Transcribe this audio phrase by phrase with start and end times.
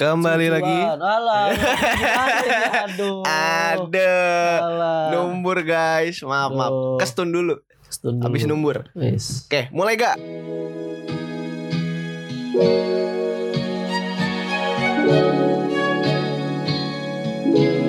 [0.00, 0.56] Kembali Cucuan.
[0.64, 0.78] lagi.
[0.96, 1.44] Alah,
[2.88, 3.20] aduh.
[3.20, 6.24] aduh numbur guys.
[6.24, 6.96] Maaf, maaf.
[7.04, 7.60] Kestun dulu.
[7.84, 8.24] Kestun dulu.
[8.24, 8.88] Habis numbur.
[8.96, 9.44] Yes.
[9.44, 10.16] Oke, mulai gak?
[17.50, 17.79] thank you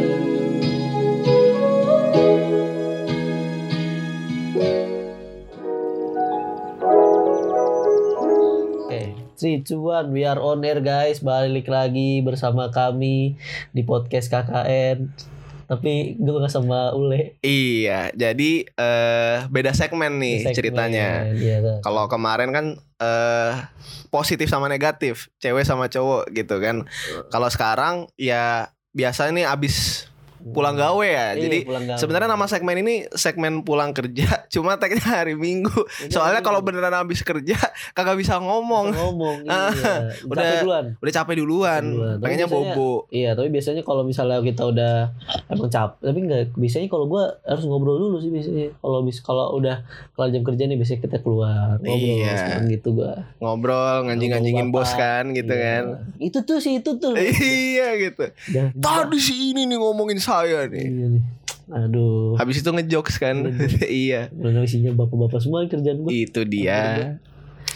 [9.42, 11.18] 3, 2, 1, we are on air guys.
[11.26, 13.34] Balik lagi bersama kami
[13.74, 15.10] di podcast KKN
[15.66, 17.42] Tapi gue gak sama Ule.
[17.42, 21.26] Iya, jadi uh, beda segmen nih segmen, ceritanya.
[21.34, 21.82] iya, kan.
[21.82, 22.66] Kalau kemarin kan
[23.02, 23.66] uh,
[24.14, 26.86] positif sama negatif Cewek sama cowok gitu kan.
[27.34, 30.06] Kalau sekarang ya biasanya nih abis
[30.44, 31.28] pulang gawe ya.
[31.32, 31.58] Iya, Jadi
[31.96, 35.70] sebenarnya nama segmen ini segmen pulang kerja, cuma tagnya hari Minggu.
[36.02, 37.58] Ini Soalnya kalau beneran habis kerja
[37.96, 38.90] kagak bisa ngomong.
[38.90, 39.94] Bisa ngomong, Ah, iya.
[40.24, 40.86] udah- Capek duluan.
[40.98, 42.16] Udah capek duluan, Duluan.
[42.18, 42.92] Pengennya biasanya- bobo.
[43.08, 44.94] Iya, tapi biasanya kalau misalnya kita udah
[45.48, 48.74] emang capek, tapi enggak biasanya kalau gua harus ngobrol dulu sih biasanya.
[48.76, 52.66] Kalau bis kalau udah kelar jam kerja nih biasanya kita keluar ngobrol Iya.
[52.68, 53.14] gitu gua.
[53.38, 55.62] Ngobrol, nganjing-nganjingin bos kan gitu Iya.
[55.62, 55.84] kan.
[56.18, 57.14] Itu tuh sih itu tuh.
[57.16, 58.24] iya gitu.
[58.74, 60.86] Tadi si ini nih ngomongin saya nih.
[60.86, 61.24] Iya nih.
[61.70, 62.36] Aduh.
[62.36, 63.36] Habis itu ngejokes kan.
[64.04, 64.28] Iya.
[64.30, 66.10] Benar isinya bapak-bapak semua kerjaan gua.
[66.10, 67.20] Itu dia.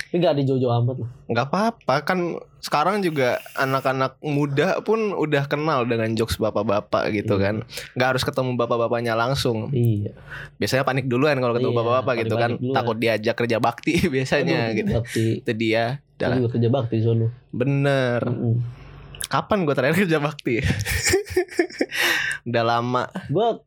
[0.05, 1.09] Ini gak ada jojo amat lah.
[1.25, 2.19] nggak apa-apa kan
[2.57, 7.43] sekarang juga anak-anak muda pun udah kenal dengan jokes bapak-bapak gitu Iya.
[7.43, 7.55] kan
[7.93, 10.15] nggak harus ketemu bapak-bapaknya langsung Iya.
[10.55, 12.73] biasanya panik duluan kalau ketemu Iya, bapak-bapak gitu kan duluan.
[12.73, 15.25] takut diajak kerja bakti biasanya Aduh, gitu Bakti.
[15.41, 15.83] itu dia
[16.17, 16.37] lah.
[16.37, 17.27] juga kerja bakti di sono.
[17.51, 18.55] bener Mm-mm.
[19.27, 20.61] Kapan gue terakhir kerja bakti?
[22.45, 23.09] Udah lama.
[23.29, 23.59] Gua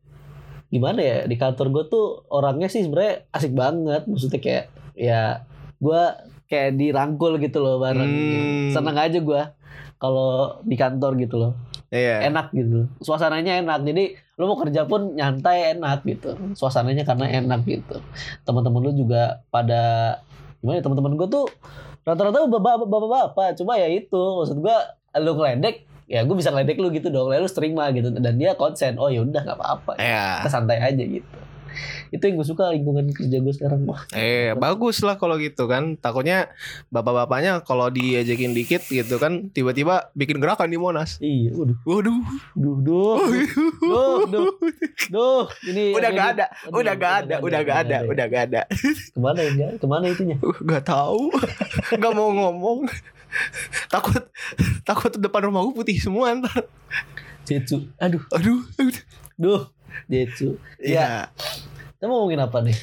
[0.69, 4.07] gimana ya di kantor gue tuh orangnya sih sebenarnya asik banget.
[4.07, 4.65] Maksudnya kayak
[4.95, 5.43] ya
[5.79, 8.09] gua kayak dirangkul gitu loh bareng.
[8.09, 8.69] Hmm.
[8.73, 9.53] seneng aja gua
[9.99, 11.53] kalau di kantor gitu loh.
[11.89, 12.29] Iya.
[12.29, 12.87] Enak gitu.
[13.01, 13.81] Suasananya enak.
[13.83, 16.37] Jadi lu mau kerja pun nyantai enak gitu.
[16.55, 17.99] Suasananya karena enak gitu.
[18.45, 20.15] Teman-teman lu juga pada
[20.59, 21.47] gimana ya, teman-teman gue tuh
[22.03, 26.89] rata-rata bapak- bapak-bapak cuma ya itu maksud gua lu ngeledek ya gue bisa ngeledek lu
[26.89, 27.29] gitu dong.
[27.29, 28.09] Lalu lu terima gitu.
[28.11, 29.93] Dan dia konsen oh ya udah nggak apa-apa.
[29.97, 30.41] Iya.
[30.45, 31.37] Kita santai aja gitu.
[32.09, 35.93] Itu yang gue suka lingkungan kerja gue sekarang wah Eh bagus lah kalau gitu kan.
[35.95, 36.49] Takutnya
[36.89, 41.21] bapak-bapaknya kalau diajakin dikit gitu kan Tiba-tiba bikin gerakan di Monas.
[41.21, 41.77] Iya waduh.
[41.85, 42.19] Waduh.
[42.57, 43.17] Duh duh.
[43.79, 44.49] Duh duh.
[45.13, 47.97] Duh ini Udah ini- gak ada Udah gak ada Udah gak ada.
[48.09, 48.61] Udah gak ada.
[49.13, 50.41] Ke mana ya ke mana itunya?
[50.65, 51.29] Gak tahu.
[52.01, 52.89] Gak mau ngomong
[53.93, 54.23] Takut
[54.87, 56.65] Takut depan rumah gue putih semua ntar.
[57.45, 57.89] Jetsu.
[58.01, 58.23] Aduh.
[58.33, 58.61] Aduh.
[59.39, 59.63] Duh
[60.09, 60.59] Jetsu.
[60.81, 61.29] Ya
[61.99, 62.79] kita mau ngomongin apa nih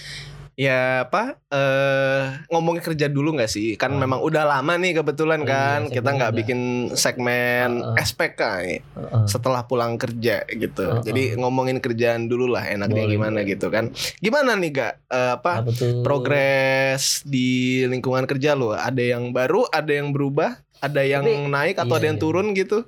[0.57, 4.01] Ya apa eh ngomongin kerja dulu nggak sih kan Oh.
[4.01, 6.61] memang udah lama nih kebetulan Oh, kan iya, kita segmen nggak bikin
[6.97, 7.71] segmen.
[7.95, 8.41] SPK
[8.73, 9.25] Heeh.
[9.29, 11.05] setelah pulang kerja gitu.
[11.05, 13.93] Jadi ngomongin kerjaan dulu lah enaknya Boleh, gimana gitu kan.
[14.17, 17.49] Gimana nih gak apa apa progres di
[17.85, 18.73] lingkungan kerja lo?
[18.73, 22.25] Ada yang baru, ada yang berubah, ada yang Tapi- naik atau iya, ada yang iya.
[22.25, 22.79] turun gitu?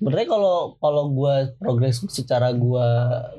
[0.00, 2.88] Sebenarnya kalau kalau gue progres secara gue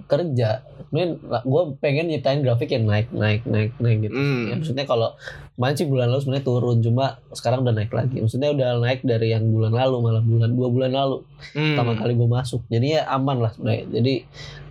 [0.05, 4.13] kerja, sebenarnya gue pengen nyiptain grafik yang naik naik naik naik gitu.
[4.13, 4.45] Hmm.
[4.45, 5.17] Ya, maksudnya kalau
[5.57, 8.21] kemarin sih bulan lalu sebenarnya turun, cuma sekarang udah naik lagi.
[8.21, 11.17] Maksudnya udah naik dari yang bulan lalu malah bulan dua bulan lalu
[11.57, 11.73] Hmm.
[11.73, 12.61] pertama kali gue masuk.
[12.69, 13.83] Jadi ya aman lah sebenarnya.
[13.89, 14.13] Jadi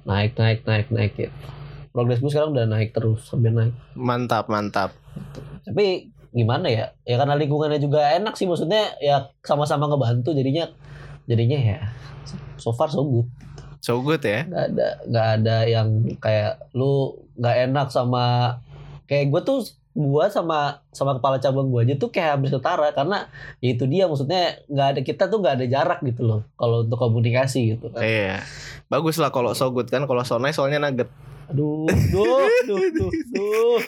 [0.07, 1.35] naik naik naik naik gitu.
[1.91, 3.75] Progres gue sekarang udah naik terus sambil naik.
[3.99, 4.95] Mantap, mantap.
[5.67, 6.95] Tapi gimana ya?
[7.03, 10.71] Ya karena lingkungannya juga enak sih maksudnya ya sama-sama ngebantu jadinya
[11.31, 11.79] jadinya ya
[12.59, 13.29] so far so good.
[13.81, 14.45] So good ya.
[14.45, 15.89] nggak ada nggak ada yang
[16.21, 18.59] kayak lu nggak enak sama
[19.09, 23.27] kayak gue tuh gua sama sama kepala cabang gua aja tuh kayak habis ketara karena
[23.59, 27.01] ya itu dia maksudnya nggak ada kita tuh nggak ada jarak gitu loh kalau untuk
[27.01, 28.05] komunikasi gitu kan.
[28.05, 28.45] Iya.
[28.87, 31.11] Bagus lah kalau so good kan, kalau so nice soalnya nugget.
[31.51, 31.83] aduh
[32.15, 33.79] duh duh duh duh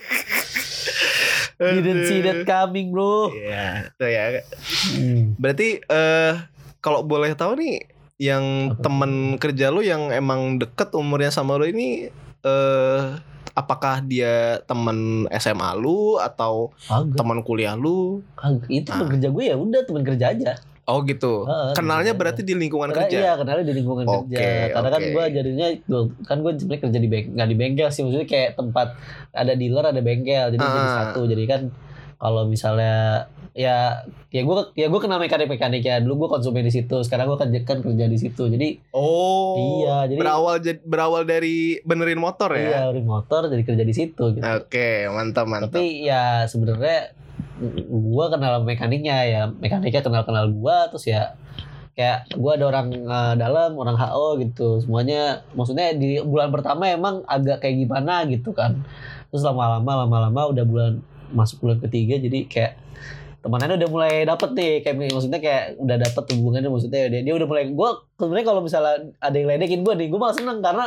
[1.78, 4.42] didn't see that coming bro Iya, tuh ya.
[4.98, 5.38] Hmm.
[5.38, 6.34] Berarti eh
[6.82, 7.86] kalau boleh tahu nih
[8.18, 12.10] yang Apa temen kerja lu yang emang deket umurnya sama lu ini
[12.42, 13.02] eh
[13.52, 16.72] apakah dia temen SMA lu atau
[17.12, 18.20] teman kuliah lu?
[18.32, 18.66] kagak.
[18.66, 19.10] itu teman Ah.
[19.10, 20.52] kerja gue ya udah teman kerja aja
[20.82, 21.46] Oh gitu.
[21.46, 23.16] Heeh, Kenalnya temen berarti di lingkungan Karena- kerja.
[23.16, 24.42] Iya, kenalnya di lingkungan Oke, kerja.
[24.72, 25.10] Karena kan oke.
[25.10, 25.66] gue jadinya
[26.26, 28.88] kan gue sebenarnya kerja di bengkel, nggak di bengkel sih, maksudnya kayak tempat
[29.30, 30.94] ada dealer, ada bengkel, jadi jadi Ah.
[31.06, 31.20] satu.
[31.24, 31.60] Jadi kan
[32.18, 36.72] kalau misalnya ya ya gue ya gue kenal mekanik mekanik ya dulu gue konsumen di
[36.72, 39.84] situ sekarang gue kerja kan kerja di situ jadi Oh.
[39.84, 42.78] Iya, jadi- berawal berawal dari benerin motor iya ya.
[42.88, 45.68] dari motor jadi kerja di situ gitu Oke, mantap mantap.
[45.70, 47.12] tapi ya sebenarnya
[47.86, 51.36] gua kenal mekaniknya ya mekaniknya kenal kenal gua terus ya
[51.92, 57.20] kayak gua ada orang eh, dalam orang HO gitu semuanya maksudnya di bulan pertama emang
[57.22, 58.80] agak kayak gimana gitu kan
[59.28, 60.92] terus lama-lama lama-lama udah bulan
[61.30, 62.72] masuk bulan ketiga jadi kayak
[63.42, 67.44] temannya udah mulai dapet nih kayak maksudnya kayak udah dapet hubungannya maksudnya dia, dia udah
[67.44, 70.86] mulai gua sebenarnya kalau misalnya ada yang ledekin gua nih gua malah seneng karena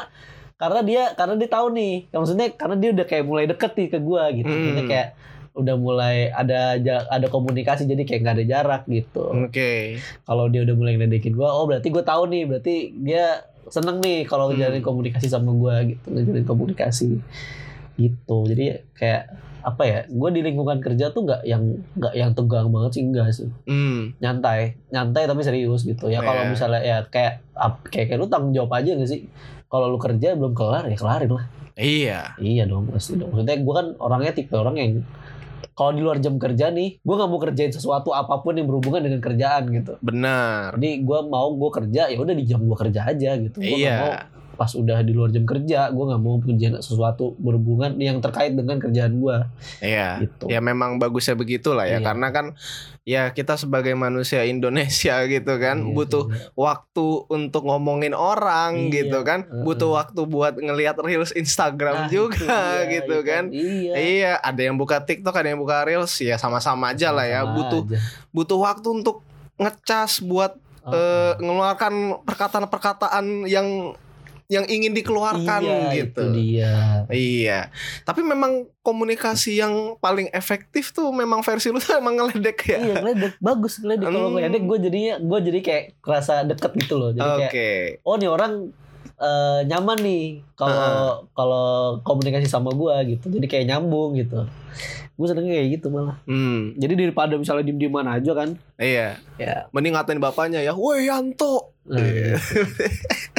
[0.55, 3.99] karena dia karena dia tahu nih maksudnya karena dia udah kayak mulai deket nih ke
[3.99, 4.55] gua gitu Hmm.
[4.57, 5.09] Maksudnya kayak
[5.55, 6.75] udah mulai ada
[7.07, 10.03] ada komunikasi jadi kayak nggak ada jarak gitu Oke.
[10.23, 14.23] kalau dia udah mulai ngedekin gue oh berarti gue tahu nih berarti dia seneng nih
[14.23, 14.59] kalau Hmm.
[14.59, 17.23] ngejalin komunikasi sama gue gitu ngejalin komunikasi
[17.95, 19.23] gitu jadi kayak
[19.61, 23.27] apa ya gue di lingkungan kerja tuh nggak yang nggak yang tegang banget sih enggak
[23.31, 24.13] sih Hmm.
[24.19, 26.51] nyantai nyantai tapi serius gitu ya kalau Iya.
[26.51, 29.25] misalnya ya kayak ap- kayak kayak lu tanggung jawab aja gak sih
[29.65, 32.37] kalau lu kerja belum kelar ya kelarin lah Iya.
[32.37, 34.91] iya dong pasti dong maksudnya gue kan orangnya tipe orang yang
[35.73, 39.01] kalau di luar jam kerja nih gue nggak mau kerjain sesuatu apa pun yang berhubungan
[39.01, 40.71] dengan kerjaan gitu Benar.
[40.73, 43.97] jadi gue mau gue kerja ya udah di jam gue kerja aja gitu Gua nggak
[43.97, 44.19] mau Iya.
[44.55, 48.75] Pas udah di luar jam kerja gue nggak mau kerjain sesuatu berhubungan yang terkait dengan
[48.75, 49.37] kerjaan gue
[49.79, 50.23] Iya.
[50.23, 52.05] gitu Ya memang bagusnya begitulah ya Iya.
[52.05, 52.45] karena kan
[53.03, 56.49] ya kita sebagai manusia Indonesia gitu kan Iya, butuh iya.
[56.53, 59.03] waktu untuk ngomongin orang Iya.
[59.03, 63.93] gitu kan butuh waktu buat ngelihat reels Instagram Nah, juga dia, gitu iya kan iya
[63.95, 67.41] Iya, ada yang buka TikTok, ada yang buka Reels, ya sama-sama aja lah ya.
[67.41, 67.97] Sama Butuh aja.
[68.31, 69.21] butuh waktu untuk
[69.55, 70.55] ngecas buat
[70.85, 73.97] Oh, eh, mengeluarkan perkataan-perkataan yang
[74.47, 76.21] yang ingin dikeluarkan iya, gitu.
[76.21, 76.75] itu dia
[77.07, 77.59] Iya.
[78.01, 82.77] Tapi memang komunikasi yang paling efektif tuh memang versi lu tuh emang ngeledek ya.
[82.79, 84.33] iya ngeledek bagus ngeledek kalau Hmm.
[84.37, 87.49] ngeledek gue jadinya gue jadi kayak kerasa deket gitu loh jadi Oke.
[87.49, 88.53] kayak oh nih orang
[89.15, 90.85] eh, nyaman nih kalau
[91.31, 91.67] kalau
[92.01, 94.45] komunikasi sama gue gitu jadi kayak nyambung gitu
[95.15, 99.15] gue seneng kayak gitu malah Hmm, jadi daripada misalnya diem dieman aja kan iya.
[99.35, 102.65] ya Mending ngatain bapaknya ya, "Woi Yanto." nah, gitu.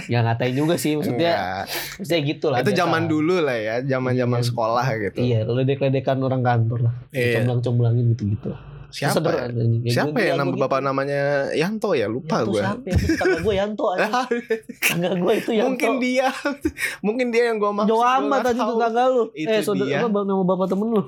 [0.06, 1.64] ya ngatain juga sih maksudnya Enggak.
[1.98, 4.46] maksudnya gitu lah Itu zaman dulu lah ya, zaman-zaman Iya.
[4.46, 5.18] sekolah gitu.
[5.20, 7.42] iya ledek-ledekan orang kantor lah Iya.
[7.42, 8.54] comblang-comblangin gitu-gitu
[8.86, 9.28] Siapa?
[9.28, 9.50] ya?
[9.92, 12.06] Siapa ya nama bapak namanya Yanto ya?
[12.06, 12.62] Lupa Yanto gue.
[12.62, 12.94] siapa ya?
[12.94, 14.08] Itu tetangga gue Yanto aja.
[14.24, 15.66] Tetangga gue itu Yanto.
[15.68, 16.26] mungkin dia
[17.04, 19.24] mungkin dia yang gue maksud gua amat tadi tetangga lu.
[19.34, 21.02] Itu eh, saudara apa nama bapak temen lu?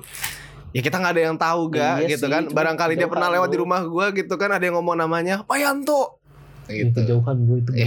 [0.69, 3.47] Ya kita nggak ada yang tahu ga Iya gitu sih, kan barangkali dia pernah lewat
[3.47, 3.63] di lu.
[3.63, 6.21] rumah gue gitu kan ada yang ngomong namanya Pak Yanto
[6.65, 7.71] Itu gitu jauhan gue itu.
[7.71, 7.85] gue.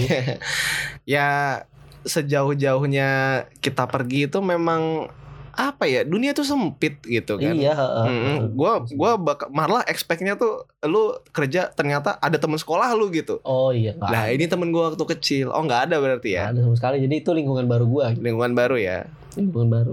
[1.07, 1.63] ya
[2.03, 3.09] sejauh-jauhnya
[3.57, 5.07] kita pergi itu memang
[5.53, 8.05] apa ya dunia tuh sempit gitu kan Iya, heeh.
[8.09, 8.39] heeh.
[8.49, 13.69] gue gua bak- malah expectnya tuh lu kerja ternyata ada teman sekolah lu gitu Oh
[13.69, 13.93] iya.
[13.95, 16.97] Nah ini temen gue waktu kecil Oh nggak ada berarti ya ada sama sekali.
[16.99, 19.93] Jadi itu lingkungan baru gue, Lingkungan baru ya lingkungan baru.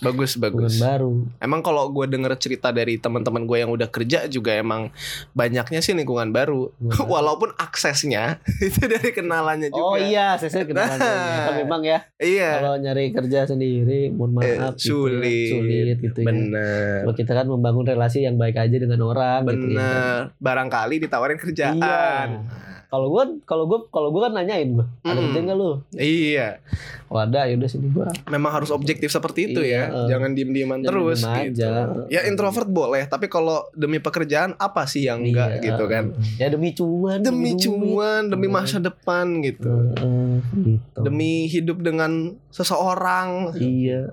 [0.00, 1.12] Bagus Lingkungan bagus baru.
[1.38, 4.90] Emang kalau gue denger cerita dari teman-teman gue yang udah kerja juga emang
[5.32, 6.70] banyaknya sih lingkungan baru.
[6.72, 7.02] Baru.
[7.14, 9.84] Walaupun aksesnya itu dari kenalannya juga.
[9.84, 11.46] Oh iya, saya saya kenal Nah.
[11.48, 12.50] Tapi memang ya Iya.
[12.58, 15.18] kalau nyari kerja sendiri, mohon Eh, maaf gitu ya.
[15.18, 15.50] sulit.
[15.50, 16.26] sulit gitu ya.
[16.26, 16.98] Bener.
[17.02, 20.30] Kalau kita kan membangun relasi yang baik aja dengan orang gitu ya.
[20.36, 21.78] Barangkali ditawarin kerjaan.
[21.78, 22.71] Iya.
[22.92, 25.80] Kalau gua kalau gua kalau gua kan nanyain gua, ada nggak lu?
[25.92, 26.60] Iya.
[27.08, 28.12] Kalau ada ya udah sini gua.
[28.28, 29.84] Memang harus objektif seperti itu Iya, ya.
[29.88, 30.06] eh.
[30.12, 31.64] Jangan diem-dieman Jangan terus diem gitu.
[31.64, 31.70] aja.
[32.06, 35.64] Ya introvert boleh, tapi kalau demi pekerjaan apa sih yang enggak Iya.
[35.64, 36.04] gitu kan?
[36.36, 37.64] Ya demi cuan, Demi duit.
[37.64, 38.54] cuan, demi Iya.
[38.54, 39.72] masa depan gitu.
[39.72, 40.32] Heeh,
[40.76, 40.98] gitu.
[41.00, 43.56] Demi hidup dengan seseorang.
[43.56, 44.12] Iya.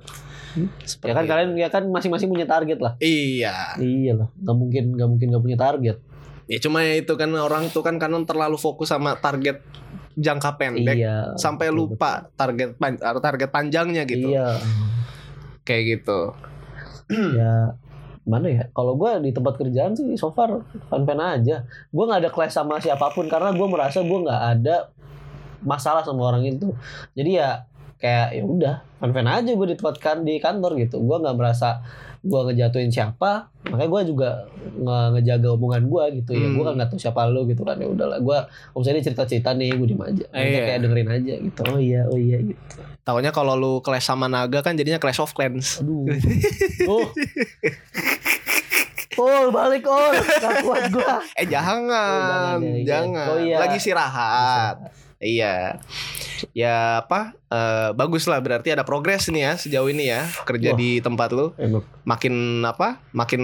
[0.82, 1.30] Seperti Ya kan itu.
[1.30, 2.96] kalian ya kan masing-masing punya target lah.
[2.98, 3.76] Iya.
[3.76, 5.98] Iya lah, nggak mungkin nggak mungkin nggak punya target.
[6.50, 9.62] Ya cuma ya itu kan orang tuh kan karena terlalu fokus sama target
[10.18, 11.38] jangka pendek Iya.
[11.38, 14.34] sampai betul, lupa target pan- atau target panjangnya gitu.
[14.34, 14.58] Iya.
[15.62, 16.34] Kayak gitu.
[17.40, 17.78] ya
[18.26, 18.64] mana ya?
[18.74, 21.64] Kalau gue di tempat kerjaan sih so far fan fan aja.
[21.94, 24.90] Gue nggak ada clash sama siapa pun karena gue merasa gue nggak ada
[25.62, 26.74] masalah sama orang itu.
[27.14, 27.69] Jadi ya
[28.00, 30.98] kayak ya udah fan fan aja gue di tempat kan di kantor gitu.
[30.98, 31.84] Gue nggak merasa
[32.20, 34.30] gue ngejatuhin siapa makanya gue juga
[34.76, 36.52] nge ngejaga omongan gue gitu ya Hmm.
[36.52, 38.38] gue kan nggak tahu siapa lu gitu kan ya udahlah gue
[38.74, 40.66] misalnya dia cerita cerita nih gue diem aja Maksudnya Iya.
[40.68, 44.60] kayak dengerin aja gitu oh iya oh iya gitu Taunya kalau lu clash sama naga
[44.60, 45.80] kan jadinya Clash of Clans.
[45.80, 46.12] aduh
[46.90, 47.08] oh
[49.16, 52.84] Oh balik oh gak kuat gue Eh jangan, Oh, jangan, ya, iya.
[52.86, 53.28] jangan.
[53.28, 53.56] Oh, iya.
[53.60, 54.76] Lagi istirahat.
[55.20, 55.84] Iya.
[56.56, 57.36] Ya apa?
[57.50, 60.80] eh, bagus lah berarti ada progres nih ya sejauh ini ya kerja Wah.
[60.80, 61.52] di tempat lu.
[61.56, 61.84] Enak.
[62.04, 63.04] Makin apa?
[63.12, 63.42] Makin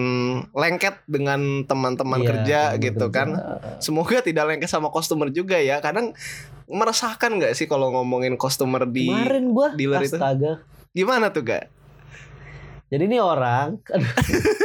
[0.52, 3.14] lengket dengan teman-teman Iya, kerja gitu kerja.
[3.14, 3.30] kan.
[3.78, 5.78] Semoga tidak lengket sama customer juga ya.
[5.80, 6.16] Kadang
[6.66, 10.16] meresahkan nggak sih kalau ngomongin customer di Kemarin gua dealer itu?
[10.16, 10.64] astaga.
[10.92, 11.68] gimana tuh gak?
[12.88, 14.08] Jadi ini orang aduh.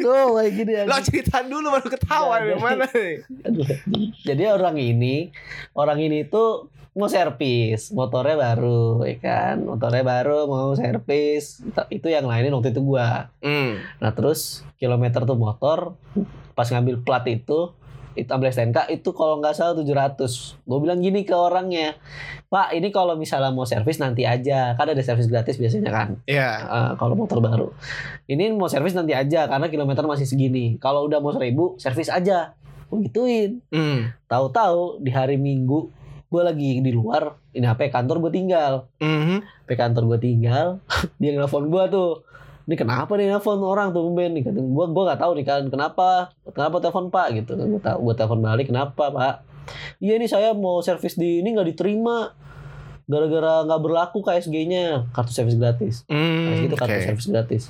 [0.00, 1.04] Tuh kayak gini Lo anjing.
[1.06, 3.14] ceritain dulu baru ketawa jadi- mana nih?
[4.22, 5.30] Jadi orang ini,
[5.72, 9.62] orang ini tuh mau servis, motornya baru, ya kan?
[9.62, 11.62] Motornya baru mau servis.
[11.88, 13.30] Itu yang lainin waktu itu gua.
[13.38, 13.78] Hmm.
[13.96, 15.94] Nah terus kilometer tuh motor
[16.52, 17.72] pas ngambil plat itu
[18.20, 20.20] itu ambil STNK itu kalau nggak salah 700
[20.68, 21.96] gue bilang gini ke orangnya
[22.50, 24.74] pak ini kalau misalnya mau servis nanti aja.
[24.74, 26.08] Kan ada servis gratis biasanya kan?
[26.26, 26.50] Iya.
[26.66, 27.70] Eh, kalau motor baru.
[28.26, 30.74] Ini mau servis nanti aja karena kilometer masih segini.
[30.82, 32.58] Kalau udah mau seribu servis aja.
[32.90, 33.62] Gue gituin.
[33.70, 34.10] Hmm.
[34.26, 35.94] tahu-tahu di hari minggu
[36.30, 38.90] gue lagi di luar ini HP kantor gue tinggal.
[38.98, 39.46] Mhm.
[39.66, 40.82] HP kantor gue tinggal
[41.22, 42.26] dia nelfon gue tuh
[42.70, 45.66] ini kenapa nih nelfon orang tuh Ben nih kata gue gue nggak tahu nih kan
[45.66, 46.30] kenapa?
[46.46, 47.34] Kenapa telepon pak?
[47.34, 47.58] Gitu.
[47.58, 48.70] Gue tahu gue telepon balik.
[48.70, 49.34] Kenapa pak?
[49.98, 52.30] Iya ini saya mau servis di ini nggak diterima.
[53.04, 56.06] Gara-gara nggak berlaku KSG-nya kartu servis gratis.
[56.06, 56.46] Hmm.
[56.46, 57.06] KSG itu kartu oke.
[57.10, 57.62] servis gratis.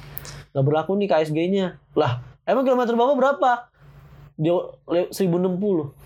[0.53, 1.67] Nggak berlaku nih KSG-nya
[1.97, 3.51] lah emang kilometer bapak berapa?
[4.37, 4.53] Dia
[4.85, 5.97] le- 1060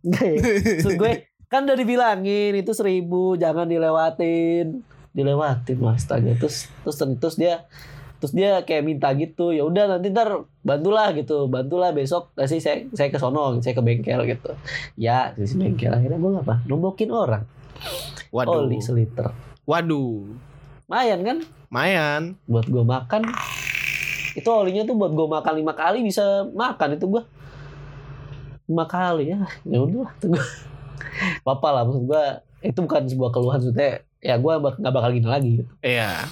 [0.00, 0.36] Enggak ya?
[0.80, 1.12] Maksud gue
[1.44, 4.80] kan udah dibilangin itu seribu jangan dilewatin
[5.14, 6.04] dilewatin mas.
[6.04, 7.64] Astaga terus terus terus dia
[8.18, 11.46] terus dia kayak minta gitu ya udah nanti ntar bantulah gitu.
[11.46, 14.52] Bantulah besok kasih saya saya ke sono saya ke bengkel gitu.
[14.98, 15.94] Ya di bengkel.
[15.94, 17.46] Akhirnya gue apa nombokin orang.
[18.34, 18.66] Waduh.
[18.66, 19.30] oli seliter.
[19.64, 20.34] Waduh.
[20.90, 21.38] lumayan kan?
[21.70, 22.22] Mayan.
[22.50, 23.22] buat gue makan.
[24.34, 27.22] Itu olinya tuh buat gue makan lima kali bisa makan itu gue
[28.66, 29.46] lima kali ya.
[29.62, 30.44] Ya udah tuh gue
[31.44, 32.24] apa lah maksud gue
[32.64, 35.70] itu bukan sebuah keluhan maksudnya ya gue bak nggak bakal gini lagi gitu.
[35.78, 36.24] Iya.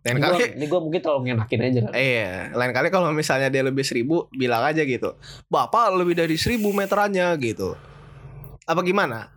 [0.00, 3.12] Lain ini kali gue ini gue mungkin terlalu ngenakin aja kan Iya, lain kali kalau
[3.12, 5.12] misalnya dia lebih seribu, bilang aja gitu.
[5.46, 7.76] Bapak lebih dari seribu meterannya gitu.
[8.64, 9.28] Apa gimana?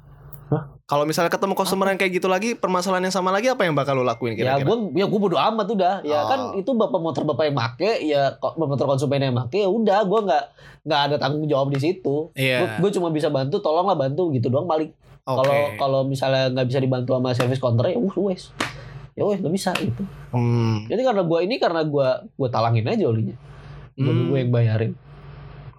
[0.48, 0.72] Hah?
[0.84, 3.96] Kalau misalnya ketemu customer yang kayak gitu lagi, permasalahan yang sama lagi, apa yang bakal
[3.96, 4.68] lo lakuin ya kira-kira?
[4.68, 6.28] gue ya gue bodo amat udah ya Oh.
[6.28, 10.20] kan itu bapak motor bapak yang make ya motor konsumen yang make ya udah gue
[10.28, 10.44] nggak
[10.84, 12.78] nggak ada tanggung jawab di situ Iya.
[12.78, 14.92] gue cuma bisa bantu tolonglah bantu gitu doang paling
[15.24, 15.40] Oke.
[15.40, 18.52] Kalau kalau misalnya nggak bisa dibantu sama service counter ya uh wes.
[19.16, 20.04] Ya wes nggak bisa gitu.
[20.30, 20.84] Hmm.
[20.86, 23.36] Jadi karena gua ini karena gua gua talangin aja olinya.
[23.96, 24.28] Gua, Hmm.
[24.28, 24.92] gua yang bayarin.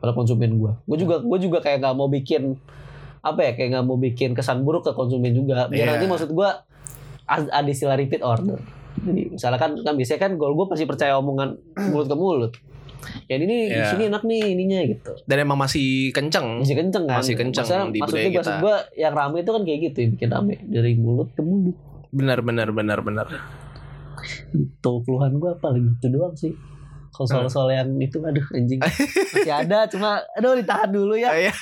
[0.00, 0.80] Kalau konsumen gua.
[0.82, 2.56] Gua juga gua juga kayak nggak mau bikin
[3.20, 5.68] apa ya kayak nggak mau bikin kesan buruk ke konsumen juga.
[5.68, 5.92] Biar Iya.
[5.94, 6.64] nanti maksud gua
[7.24, 8.56] ad- ada istilah repeat order.
[8.96, 11.52] Jadi misalnya kan biasanya kan gua gua pasti percaya omongan
[11.90, 12.52] mulut ke mulut.
[13.24, 13.88] Ya ini di Iya.
[13.88, 15.12] sini enak nih ininya gitu.
[15.24, 16.60] Dan emang masih kenceng.
[16.60, 17.18] Masih kenceng kan?
[17.18, 20.08] Masih kenceng Maksudnya, di maksudnya budaya maksud gua yang rame itu kan kayak gitu ya,
[20.10, 21.76] bikin rame dari mulut ke mulut.
[22.10, 23.26] Benar, benar, benar, benar.
[24.50, 26.54] Itu keluhan gue paling gitu doang sih.
[27.10, 28.82] Kalau soal-soal yang itu aduh anjing
[29.34, 31.54] masih ada cuma aduh ditahan dulu ya Iya.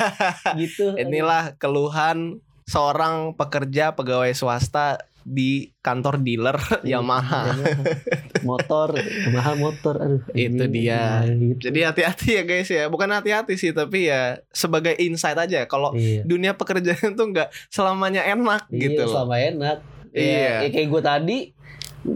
[0.57, 0.97] gitu.
[0.97, 6.59] Inilah keluhan seorang pekerja pegawai swasta di kantor dealer
[6.91, 7.55] Yamaha.
[8.43, 8.95] motor
[9.31, 10.73] mahal motor aduh Itu anjing.
[10.73, 11.23] dia.
[11.23, 11.71] Nah, gitu.
[11.71, 12.85] Jadi hati-hati ya guys ya.
[12.87, 15.65] Bukan hati-hati sih, tapi ya sebagai insight aja.
[15.65, 16.23] Kalau iya.
[16.23, 19.13] dunia pekerjaan tuh nggak selamanya enak Iya, gitu loh.
[19.15, 19.77] selama enak.
[20.13, 20.61] Iya.
[20.61, 21.39] Ya, ya kayak gue tadi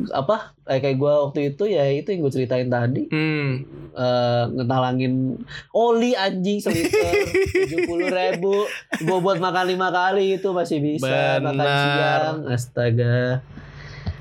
[0.09, 3.63] apa kayak gue waktu itu ya itu yang gue ceritain tadi Hmm.
[3.93, 5.39] eh ngetalangin
[5.71, 7.15] oli anjing seliter
[7.49, 8.67] tujuh puluh ribu
[8.99, 11.79] gue buat makan lima kali itu masih bisa makan Benar.
[11.79, 13.17] siang astaga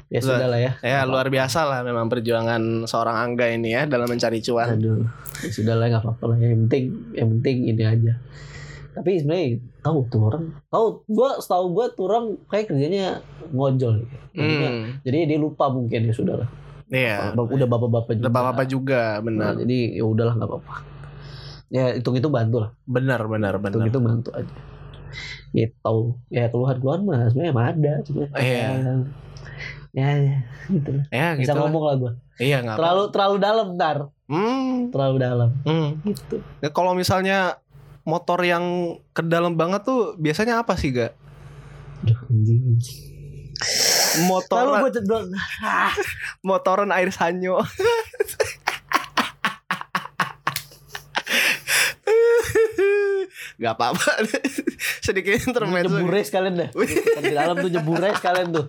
[0.06, 3.84] ya Lah, sudah lah ya Ya luar biasa lah memang perjuangan seorang Angga ini ya
[3.86, 4.70] dalam mencari cuan.
[4.72, 5.02] aduh
[5.42, 8.14] ya sudah lah nggak apa-apa lah yang penting yang penting ini aja
[8.96, 9.48] tapi sebenarnya
[9.80, 14.86] tahu tuh orang tahu gue setahu gue tuh orang kayak kerjanya ngojol Jadinya- Hmm.
[15.02, 16.50] jadi dia lupa mungkin ya sudah lah
[16.86, 17.34] Iya.
[17.34, 19.52] udah bapak-bapak juga Bapak-bapak juga Nah, benar.
[19.58, 20.76] jadi ya udahlah nggak apa-apa
[21.68, 23.90] ya hitung itu bantu lah Benar benar hitung benar.
[23.90, 24.56] itu bantu aja
[25.52, 25.96] gitu
[26.30, 28.68] ya keluhan keluhan mah sebenarnya emang ada cuma Iya.
[29.92, 30.38] ya, ya
[30.68, 31.52] gitu lah Ya bisa gitu.
[31.54, 31.62] lah.
[31.64, 32.80] ngomong lah gue Iya nggak apa.
[32.80, 34.90] terlalu terlalu dalam ntar Hmm.
[34.90, 35.90] terlalu dalam hmm.
[36.04, 37.62] gitu Ya, kalau misalnya
[38.06, 41.12] motor yang ke dalam banget tuh biasanya apa sih ga?
[42.06, 42.62] Aduh, anjing.
[44.16, 44.92] Lalu Motor gue
[46.48, 47.60] motoran air sanyo.
[53.56, 54.20] Gak apa-apa
[55.00, 56.70] Sedikit intermezzo Nyebure sekalian dah
[57.24, 58.68] Di dalam tuh nyebure sekalian tuh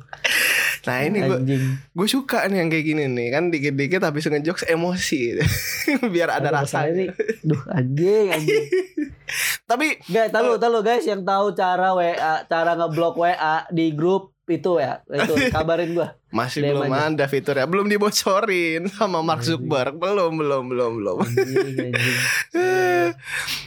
[0.86, 1.38] Nah ini gue
[1.72, 3.28] gue suka nih yang kayak gini nih.
[3.28, 5.36] Kan dikit-dikit habis ngejokes emosi.
[6.14, 6.86] Biar ada Aduh, rasa.
[6.88, 7.10] nih,
[7.42, 8.64] Duh anjing anjing.
[9.70, 12.14] Tapi Guys, tahu tahu guys yang tahu cara WA,
[12.44, 16.14] cara ngeblok WA di grup itu ya, itu kabarin gua.
[16.30, 17.10] masih DM belum aja.
[17.10, 17.66] ada fitur ya.
[17.66, 19.98] Belum dibocorin sama Mark Zuckerberg.
[19.98, 21.16] Belum, belum, belum, belum.
[21.18, 22.14] Anjing, anjing.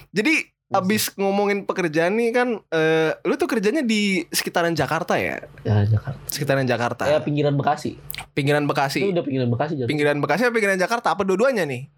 [0.10, 0.34] Jadi
[0.72, 5.42] abis ngomongin pekerjaan nih kan eh, Lu tuh kerjanya di sekitaran Jakarta ya?
[5.62, 6.22] Ya Jakarta.
[6.26, 7.98] Sekitaran Jakarta Ya pinggiran Bekasi.
[8.32, 9.88] Pinggiran Itu Bekasi udah pinggiran Bekasi jadi.
[9.88, 11.08] Pinggiran Bekasi apa pinggiran Jakarta?
[11.10, 11.90] Apa dua-duanya nih?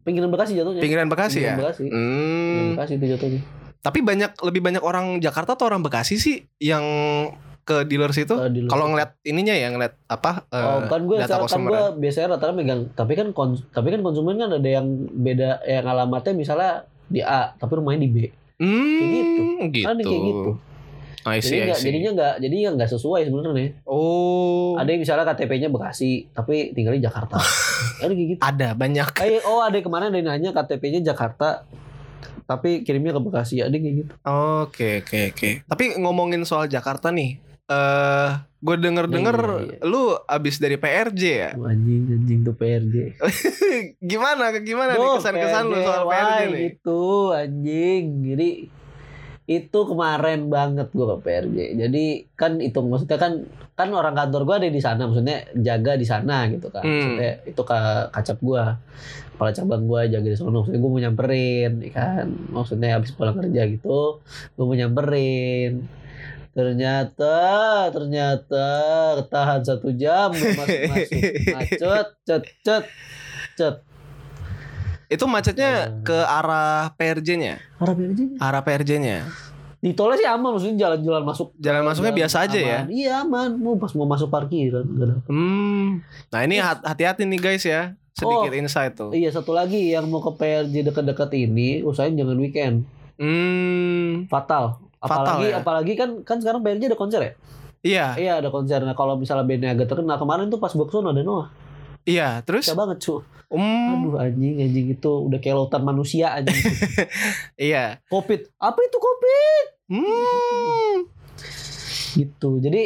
[0.00, 0.80] Pinggiran Bekasi jatuhnya.
[0.80, 1.54] Pinggiran Bekasi ya.
[1.54, 1.82] Pinggiran Bekasi.
[1.82, 2.70] Pinggiran Hmm.
[2.74, 3.40] Bekasi itu jatuhnya.
[3.80, 6.84] Tapi banyak lebih banyak orang Jakarta atau orang Bekasi sih yang
[7.62, 8.32] ke dealer situ?
[8.34, 10.44] Eh, di luar Kalau ngeliat ininya ya ngeliat apa?
[10.48, 13.88] eh, Oh, kan gue data kan customer gue biasanya rata-rata megang tapi kan kons- tapi
[13.88, 18.16] kan konsumen kan ada yang beda yang alamatnya misalnya di A tapi rumahnya di B.
[18.60, 19.42] Hmm, gitu.
[19.74, 19.86] gitu.
[19.90, 20.50] Ada yang kayak gitu.
[21.20, 21.86] I Jadi see, I nggak see.
[21.92, 23.68] jadinya nggak jadinya nggak sesuai sebenarnya.
[23.84, 27.36] Oh, Ada yang misalnya KTP-nya Bekasi tapi tinggal di Jakarta.
[28.04, 28.40] ada kayak gitu.
[28.40, 29.08] ada banyak.
[29.12, 31.68] Kayak oh ada yang kemarin ada yang nanya KTP-nya Jakarta
[32.48, 34.12] tapi kirimnya ke Bekasi ada kayak gitu.
[34.24, 35.50] Oke, oke, oke.
[35.68, 37.36] Tapi ngomongin soal Jakarta nih,
[37.68, 39.88] eh gue denger-denger Iya, iya.
[39.88, 41.50] lu abis dari PRJ ya?
[41.56, 43.16] Oh, anjing anjing tuh PRJ.
[44.12, 44.52] gimana?
[44.60, 46.60] Gimana nih Duh, kesan-kesan lu PRJ, soal wah, PRJ nih?
[46.76, 47.00] Itu
[47.32, 48.04] anjing.
[48.20, 48.48] Jadi
[49.50, 51.58] itu kemarin banget gua ke PRJ.
[51.74, 52.04] Jadi
[52.38, 53.32] kan itu maksudnya kan
[53.74, 56.84] kan orang kantor gua ada di sana, maksudnya jaga di sana gitu kan.
[56.84, 57.16] Hmm.
[57.16, 57.78] Maksudnya itu ka,
[58.12, 58.76] kacap gua.
[59.34, 60.52] Kepala cabang gua jaga di sana.
[60.52, 62.26] Maksudnya gua mau nyamperin, ya kan.
[62.52, 64.20] Maksudnya habis pulang kerja gitu,
[64.54, 65.88] gua mau nyamperin.
[66.60, 67.36] Ternyata,
[67.88, 68.66] ternyata
[69.16, 71.20] ketahan satu jam masuk-masuk.
[71.56, 72.84] Macet, cet, cet,
[73.54, 73.74] cet.
[75.08, 76.04] Itu macetnya Eh.
[76.04, 77.58] ke arah PRJ-nya?
[77.76, 79.18] Arah PRJ Arah PRJ-nya.
[79.80, 81.56] Di tolnya sih aman, maksudnya jalan-jalan masuk.
[81.56, 82.78] Jalan masuknya Jalan biasa aja ya?
[82.78, 82.92] aman.
[82.92, 84.84] Iya aman, mau pas mau masuk parkiran.
[85.24, 86.04] Hmm.
[86.28, 87.96] Nah ini hat- hati-hati nih guys ya.
[88.12, 89.10] Sedikit insight tuh.
[89.10, 92.84] Iya satu lagi yang mau ke PRJ dekat-dekat ini, usahain jangan weekend.
[93.16, 94.28] Hmm.
[94.28, 94.78] Fatal.
[95.00, 95.56] Fatal Apalagi ya?
[95.56, 97.32] apalagi kan kan sekarang PRJ ada konser ya?
[97.80, 98.78] Iya, Iya ada konser.
[98.78, 101.48] Nah kalau misalnya bandnya agak terkenal kemarin tuh pas ke sana ada Noah.
[102.04, 102.40] iya.
[102.42, 102.64] Terus?
[102.64, 103.24] Bisa banget cu.
[103.48, 103.96] Hmm.
[103.98, 106.54] Aduh anjing anjing itu udah kayak lautan manusia anjing.
[107.58, 108.04] Iya.
[108.06, 108.52] Covid.
[108.54, 109.64] Apa itu Covid?
[109.90, 110.94] Hmm.
[112.12, 112.50] Gitu.
[112.60, 112.82] Jadi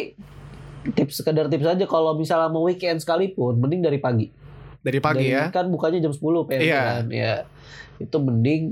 [0.86, 4.28] tips sekedar tips aja kalau misalnya mau weekend sekalipun mending dari pagi.
[4.78, 5.44] Dari pagi Dari- ya.
[5.50, 6.80] Kan bukanya jam 10 PRJ Iya.
[6.80, 7.04] kan.
[7.08, 7.34] Ya.
[7.98, 8.62] Itu mending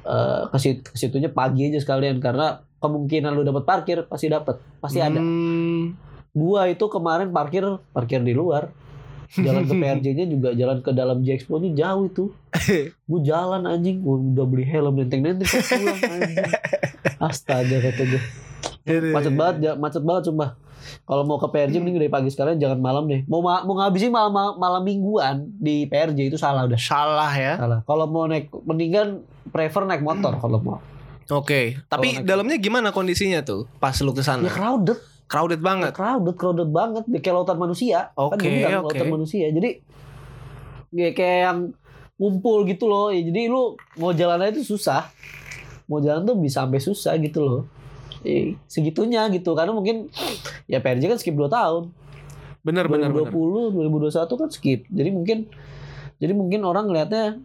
[0.00, 4.58] eh ke sit- ke situnya pagi aja sekalian karena kemungkinan lu dapat parkir pasti dapat.
[4.80, 5.20] Pasti ada.
[5.20, 5.94] Hmm.
[6.30, 7.62] Gua itu kemarin parkir
[7.92, 8.72] parkir di luar.
[9.30, 12.24] Jalan ke PRJ-nya juga jalan ke dalam J-Expo nya jauh itu.
[13.10, 15.38] Gue jalan anjing, gue udah beli helm pulang
[16.18, 16.50] anjing.
[17.22, 18.22] Astaga kata gue.
[19.14, 20.58] Macet banget, ja- macet banget sumpah.
[21.04, 23.22] Kalau mau ke PRJ mending dari pagi sekalian jangan malam deh.
[23.28, 26.80] Mau ma- mau ngabisin malam malam mingguan di PRJ itu salah udah.
[26.80, 27.54] Salah ya.
[27.54, 27.78] Salah.
[27.84, 30.78] Kalau mau naik mendingan prefer naik motor kalau mau.
[31.32, 31.78] Oke.
[31.86, 34.46] Tapi naik- dalamnya gimana kondisinya tuh pas lu ke Ya sana?
[34.46, 35.94] crowded, Crowded banget.
[35.94, 37.06] crowded, crowded banget.
[37.06, 38.10] Di kayak lautan manusia.
[38.10, 38.90] kan Oke, gue bilang oke.
[38.90, 39.46] lautan manusia.
[39.48, 39.70] Jadi
[40.90, 41.58] ya kayak yang
[42.16, 43.08] ngumpul gitu loh.
[43.08, 43.62] Ya, jadi lu
[43.94, 45.06] mau jalan aja itu susah.
[45.86, 47.60] Mau jalan tuh bisa sampai susah gitu loh.
[48.20, 50.10] Eh, segitunya gitu karena mungkin
[50.66, 51.94] ya PRJ kan skip 2 tahun.
[52.60, 53.30] Bener bener bener.
[53.30, 53.72] 2020,
[54.10, 54.80] 2021 kan skip.
[54.86, 55.38] Jadi mungkin
[56.18, 57.40] jadi mungkin orang ngelihatnya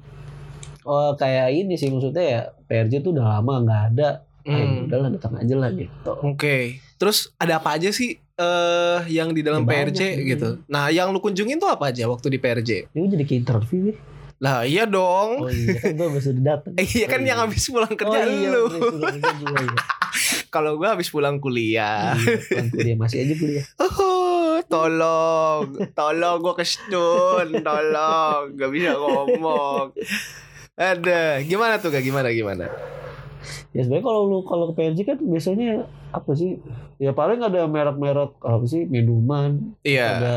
[0.86, 4.10] oh kayak ini sih maksudnya ya PRJ tuh udah lama nggak ada.
[4.46, 4.54] Hmm.
[4.54, 4.86] Hmm.
[4.86, 6.12] udahlah datang aja lah gitu.
[6.22, 6.78] Oke.
[6.96, 10.14] Terus ada apa aja sih eh yang di dalam Ya, banyak PRJ sih.
[10.30, 10.50] gitu?
[10.70, 12.94] Nah, yang lu kunjungin tuh apa aja waktu di PRJ?
[12.94, 13.96] Ini jadi kayak interview ya.
[14.36, 15.42] Lah, iya dong.
[15.42, 16.78] Oh iya kan gue bisa datang.
[16.78, 18.64] Eh, iya kan Oh, yang habis pulang kerja oh, iya, lu.
[18.70, 19.82] iya.
[20.54, 22.14] Kalau gua habis pulang kuliah.
[22.14, 23.66] Iya, pulang kuliah masih aja kuliah.
[24.56, 29.92] Oh, tolong, tolong gue kestun, tolong, gak bisa ngomong.
[30.76, 32.68] Ada, gimana tuh gak gimana gimana?
[33.72, 35.70] Ya sebenarnya kalau lu kalau ke PRJ kan biasanya
[36.10, 36.60] apa sih?
[36.98, 40.36] Ya paling ada merek-merek apa sih minuman, Iya, ada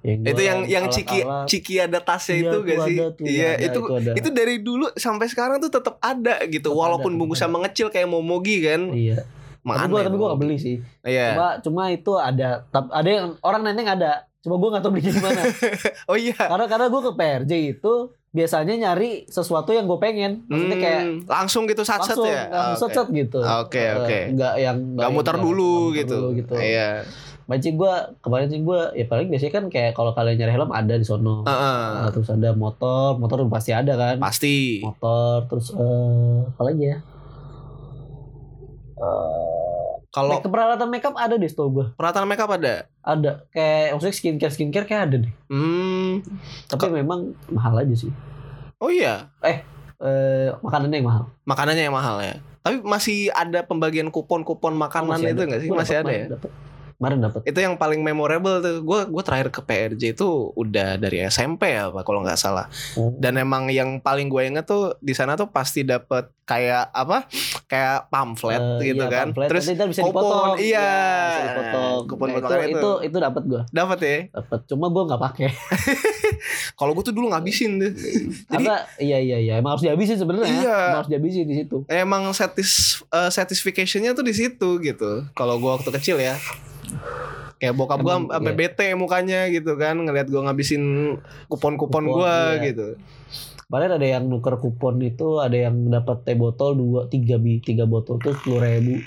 [0.00, 1.46] yang itu yang yang ciki alat-alat.
[1.46, 2.94] ciki ada tasnya Iya, itu gak sih?
[2.94, 4.10] ada tuh, Iya, ada, itu itu ada.
[4.14, 7.86] itu dari dulu sampai sekarang tuh tetap ada gitu, Tetap walaupun ada, bungkusnya tetap mengecil
[7.90, 8.88] kayak momogi kan.
[8.90, 9.24] Iya.
[9.60, 9.80] Mana?
[9.80, 10.76] tapi gua ya tapi gua gak beli sih.
[11.02, 11.28] Iya.
[11.30, 14.12] Cuma cuma itu ada tap- ada yang orang nenteng ada.
[14.38, 15.40] Cuma gua gak tahu belinya di mana.
[16.12, 16.36] Oh iya.
[16.36, 17.92] karena karena gua ke PRJ itu
[18.34, 20.42] biasanya nyari sesuatu yang gue pengen.
[20.44, 22.50] Maksudnya kayak Hmm, langsung gitu sat langsung ya.
[22.50, 22.96] langsung Oke.
[22.96, 23.38] set gitu.
[23.40, 24.18] Oke, Eh, oke.
[24.34, 26.14] Nggak yang Gak muter yang- dulu nggak muter gitu.
[26.16, 26.54] dulu gitu.
[26.56, 26.90] Iya.
[27.44, 30.94] Banci gue kemarin sih gue ya paling biasanya kan kayak kalau kalian nyari helm ada
[30.94, 31.44] di sono.
[31.44, 31.84] Heeh.
[31.94, 34.16] Nah, terus ada motor, motor pasti ada kan.
[34.18, 34.80] Pasti.
[34.80, 36.98] Motor terus eh apa lagi ya?
[38.96, 39.63] Eh,
[40.14, 41.86] Kalau make- peralatan makeup ada di store gue.
[41.98, 42.86] peralatan makeup ada.
[43.02, 45.32] Ada kayak maksudnya skincare skincare kayak ada deh.
[45.50, 46.22] Hmm.
[46.70, 48.14] Tapi memang mahal aja sih.
[48.78, 49.26] Oh iya.
[49.42, 49.58] Eh
[50.56, 51.24] makanannya yang mahal.
[51.42, 52.38] Makanannya yang mahal ya.
[52.62, 55.44] Tapi masih ada pembagian kupon-kupon makanan Masih itu ada.
[55.44, 55.68] enggak sih?
[55.68, 56.26] Gua Masih dapet, ada ya?
[56.32, 56.50] Dapet.
[57.04, 57.40] Kemarin dapat.
[57.44, 58.80] Itu yang paling memorable tuh.
[58.80, 62.64] Gue gue terakhir ke PRJ itu udah dari SMP ya, Pak kalau nggak salah.
[62.94, 63.12] Oh.
[63.14, 67.24] Dan emang yang paling gue inget tuh di sana tuh pasti dapet kayak apa?
[67.66, 69.26] Kayak pamflet Eh, gitu iya, kan.
[69.30, 69.48] pamflet.
[69.48, 70.54] Terus ntar bisa kupon, dipotong.
[70.58, 70.80] iya.
[70.80, 71.98] Ya, bisa dipotong.
[72.06, 72.90] Kupon Nah, itu, itu itu.
[73.04, 73.62] itu dapat gua.
[73.70, 74.16] dapat ya.
[74.30, 74.58] Dapat.
[74.66, 75.48] Cuma gua nggak pakai.
[76.74, 77.92] Kalau gue tuh dulu ngabisin tuh.
[77.92, 80.50] Jadi Karena iya iya iya emang harus dihabisin sebenarnya.
[80.50, 80.76] Iya.
[80.82, 81.76] Emang harus dihabisin di situ.
[81.86, 82.70] emang satis
[83.06, 85.24] eh, satisfactionnya tuh di situ gitu.
[85.32, 86.34] Kalau gue waktu kecil ya.
[87.62, 88.58] Kayak bokap gue sampai iya.
[88.58, 91.16] bete mukanya gitu kan ngelihat gue ngabisin
[91.48, 92.64] kupon-kupon Kupon, gue iya.
[92.70, 92.86] gitu.
[93.64, 97.88] Padahal ada yang nuker kupon itu ada yang dapat teh botol dua tiga bi tiga
[97.88, 99.00] botol tuh sepuluh ribu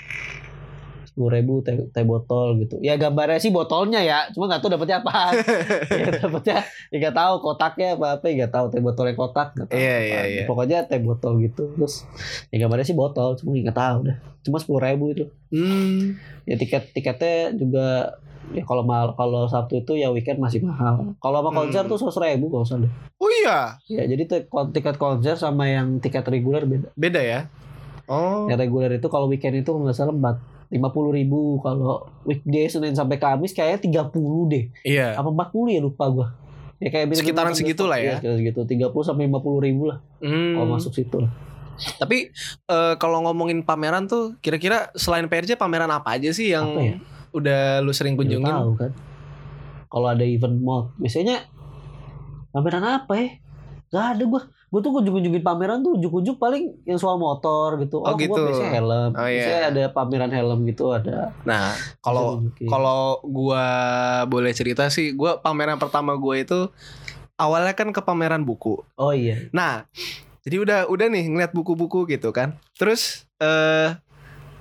[1.18, 5.02] sepuluh ribu teh, teh botol gitu ya gambarnya sih botolnya ya cuma nggak tahu dapetnya
[5.02, 5.34] apa
[5.98, 6.56] ya dapetnya
[6.88, 9.90] ya nggak tahu kotaknya apa apa ya nggak tahu teh botolnya kotak nggak tahu Iya,
[9.90, 10.06] apa.
[10.06, 10.42] iya, iya.
[10.46, 12.06] pokoknya teh botol gitu terus
[12.48, 16.14] ya gambarnya sih botol cuma nggak tahu dah cuma sepuluh ribu itu Hmm.
[16.44, 18.14] ya tiket tiketnya juga
[18.48, 21.90] ya kalau mal kalau sabtu itu ya weekend masih mahal kalau sama konser Hmm.
[21.90, 24.24] tuh seratus ribu kalau usah deh Oh iya, ya jadi
[24.70, 27.40] tiket konser sama yang tiket reguler beda beda ya.
[28.04, 28.44] Oh.
[28.46, 30.36] yang reguler itu kalau weekend itu nggak salah empat
[30.68, 35.14] lima puluh ribu kalau weekday senin sampai kamis kayaknya tiga puluh deh Iya.
[35.14, 36.26] apa empat puluh ya lupa gua
[36.76, 38.04] ya kayak bener-bener Sekitaran sampai- segitu lah ya.
[38.04, 40.54] iya, sekitar segitu tiga puluh sampai lima puluh ribu lah Hmm.
[40.54, 41.32] kalau masuk situ lah
[41.94, 42.34] Tapi
[42.66, 46.96] eh, kalau ngomongin pameran tuh kira-kira selain PRJ pameran apa aja sih yang Apa ya?
[47.30, 48.44] udah lu sering kunjungin?
[48.44, 48.90] tahu kan
[49.86, 51.46] kalau ada event mall biasanya
[52.50, 53.28] pameran apa ya
[53.88, 58.04] Gak ada gua Gua tuh kunjung-kunjungin pameran tuh ujuk-ujuk paling yang soal motor gitu.
[58.04, 58.36] Oh, gua gitu.
[58.36, 59.10] biasanya helm.
[59.16, 59.40] Oh, iya.
[59.40, 61.32] Biasanya ada pameran helm gitu ada.
[61.48, 61.72] Nah,
[62.04, 63.64] kalau kalau gua
[64.28, 66.68] boleh cerita sih, gua pameran pertama gua itu
[67.40, 68.84] awalnya kan ke pameran buku.
[69.00, 69.48] Oh iya.
[69.56, 69.88] Nah,
[70.44, 72.60] jadi udah udah nih ngeliat buku-buku gitu kan.
[72.76, 73.96] Terus eh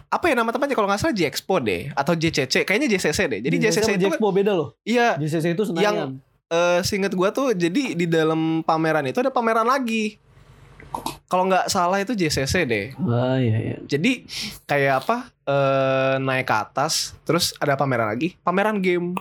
[0.08, 3.40] apa ya nama tempatnya kalau nggak salah J-Expo deh atau JCC kayaknya JCC deh.
[3.44, 4.70] Jadi JCC sama itu kan, Jexpo beda loh.
[4.88, 6.24] iya JCC itu Senayan.
[6.48, 10.16] Eh seinget gua tuh jadi di dalam pameran itu ada pameran lagi.
[11.28, 12.86] Kalau nggak salah itu JCC deh.
[13.04, 13.78] Ah iya iya.
[13.84, 14.24] Jadi
[14.64, 15.18] kayak apa?
[15.48, 19.16] eh naik ke atas, terus ada pameran lagi, pameran game.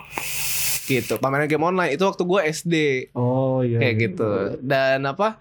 [0.86, 2.74] Gitu, pameran game online itu waktu gue SD
[3.14, 3.78] Oh iya.
[3.78, 4.02] kayak iya.
[4.06, 4.30] gitu.
[4.62, 5.38] Dan apa?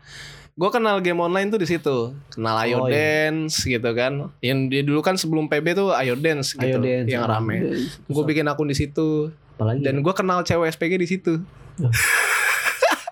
[0.56, 2.14] Gue kenal game online tuh di situ.
[2.32, 3.30] Kenal Ayo Oh, iya.
[3.30, 4.30] Dance gitu kan.
[4.42, 7.10] Yang dia dulu kan sebelum PB tuh Ayo Dance gitu, Ayo dance.
[7.12, 7.76] yang rame.
[8.08, 11.34] Gue bikin akun di situ apalagi dan gue kenal cewek SPG di situ.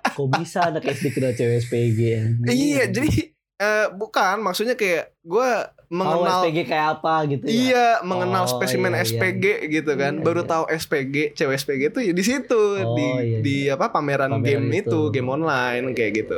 [0.10, 2.24] Kok bisa anak SD kenal cewek SPG ya?
[2.46, 3.10] Iya, jadi
[3.56, 5.50] eh, bukan maksudnya kayak gue
[5.88, 7.54] mengenal oh, SPG kayak apa gitu ya.
[7.54, 9.08] Iya, mengenal Oh, spesimen iya, iya.
[9.08, 10.14] SPG gitu kan.
[10.16, 10.50] Iya, Baru iya.
[10.50, 14.42] tahu SPG, cewek SPG itu ya di situ Oh, di iya, di apa pameran, Pameran
[14.44, 14.90] game itu.
[14.90, 15.00] itu.
[15.12, 16.38] game online kayak gitu.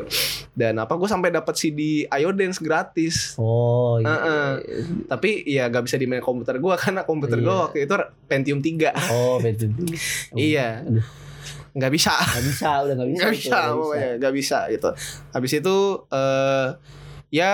[0.51, 3.35] Dan apa gue sampai dapat CD Ayo Dance gratis.
[3.35, 4.07] Oh iya.
[4.07, 4.49] Heeh.
[5.05, 7.45] Tapi ya gak bisa dimain komputer gua karena komputer Iya.
[7.45, 8.91] gua waktu itu Pentium 3.
[9.09, 9.71] Oh, betul.
[10.37, 10.83] Iya.
[10.83, 11.03] Aduh,
[11.75, 12.15] nggak bisa.
[12.15, 13.19] Gak bisa, udah gak bisa.
[13.19, 14.89] nggak bisa, nggak pokoknya nggak bisa gitu.
[15.29, 15.77] Habis itu
[16.09, 16.67] eh
[17.29, 17.53] ya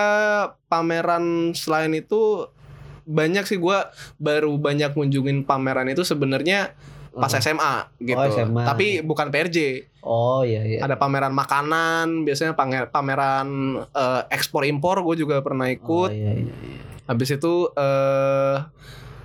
[0.67, 2.45] pameran selain itu
[3.03, 6.77] banyak sih gua baru banyak kunjungin pameran itu sebenarnya
[7.11, 7.35] pas Oh.
[7.35, 8.15] SMA gitu.
[8.15, 8.63] Oh, SMA.
[8.63, 9.57] Tapi bukan PRJ.
[10.01, 10.79] Oh iya iya.
[10.79, 13.47] Ada pameran makanan, biasanya pamer- pameran
[13.83, 16.09] eh, ekspor impor gue juga pernah Oh, ikut.
[16.09, 16.79] iya, iya, iya.
[17.03, 18.57] Habis itu eh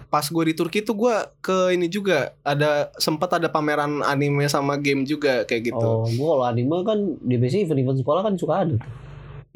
[0.07, 4.79] pas gue di Turki tuh gue ke ini juga ada sempat ada pameran anime sama
[4.79, 5.89] game juga kayak gitu.
[6.03, 8.91] Oh, gua kalau anime kan di biasanya event-event sekolah kan suka ada tuh.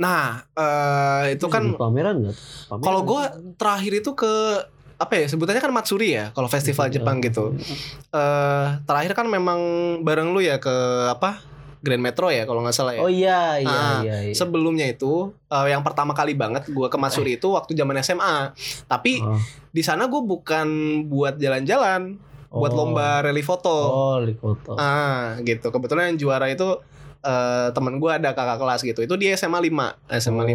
[0.01, 2.33] Nah, eh itu kan pameran?
[2.33, 2.83] Pameran.
[2.83, 3.23] kalau gue
[3.61, 4.33] terakhir itu ke
[5.01, 6.93] apa ya sebutannya kan Matsuri ya kalau festival.
[6.93, 7.57] Jepang gitu.
[8.13, 9.61] Eh terakhir kan memang
[10.05, 10.73] bareng lu ya ke
[11.09, 11.41] apa
[11.81, 13.01] Grand Metro ya kalau nggak salah ya.
[13.01, 14.17] Oh iya iya Ah, iya.
[14.29, 14.35] iya.
[14.35, 18.53] Sebelumnya itu eh, yang pertama kali banget gue ke Matsuri itu waktu zaman SMA.
[18.85, 19.41] Tapi Oh.
[19.69, 20.69] di sana gue bukan
[21.07, 22.79] buat jalan-jalan, buat Oh.
[22.79, 23.73] lomba rally foto.
[23.73, 24.77] Oh, di foto.
[24.77, 25.69] Ah, gitu.
[25.69, 26.69] Kebetulan yang juara itu
[27.21, 29.01] eh teman gue ada kakak kelas gitu.
[29.01, 30.49] Itu dia SMA 5, SMA Oh.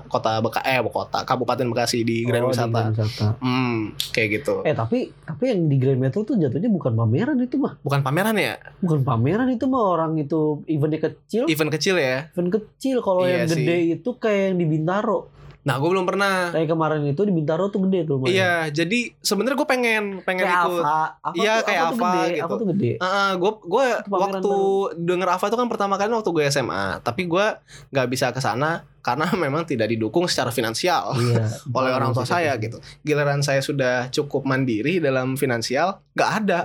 [0.00, 2.80] 5 Kota Beka eh kota Kabupaten Bekasi di Grand Oh, di Wisata.
[2.84, 3.26] Grand Wisata.
[3.38, 4.54] Hmm, kayak gitu.
[4.62, 7.74] Eh tapi tapi yang di Grand Metro tuh jatuhnya bukan pameran itu mah.
[7.80, 8.54] Bukan pameran ya?
[8.78, 11.46] Bukan pameran itu mah orang itu eventnya kecil.
[11.46, 12.30] Event kecil ya.
[12.30, 13.58] Event kecil kalau Iya yang sih.
[13.58, 15.20] gede itu kayak yang di Bintaro.
[15.68, 16.48] Nah, gue belum pernah.
[16.48, 18.16] Kayak kemarin itu di Bintaro tuh gede tuh.
[18.16, 18.32] lumayan.
[18.32, 20.80] Iya, jadi sebenarnya gue pengen pengen Kayak ikut.
[20.80, 22.44] Ava, Ava Iya, tuh, kayak Ava tuh Ava gede, gitu.
[22.48, 22.92] Ava tuh gede.
[22.96, 24.56] Heeh, gue gue waktu
[24.96, 27.46] denger Ava itu kan pertama kali waktu gue SMA, tapi gue
[27.92, 31.46] nggak bisa ke sana karena memang tidak didukung secara finansial Iya.
[31.78, 32.76] oleh orang tua saya gitu.
[33.00, 36.58] Giliran saya sudah cukup mandiri dalam finansial, nggak ada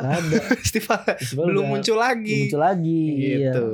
[0.58, 1.00] Festival
[1.48, 2.40] belum muncul belum lagi.
[2.44, 3.02] muncul lagi.
[3.08, 3.38] Iya.
[3.50, 3.68] Gitu.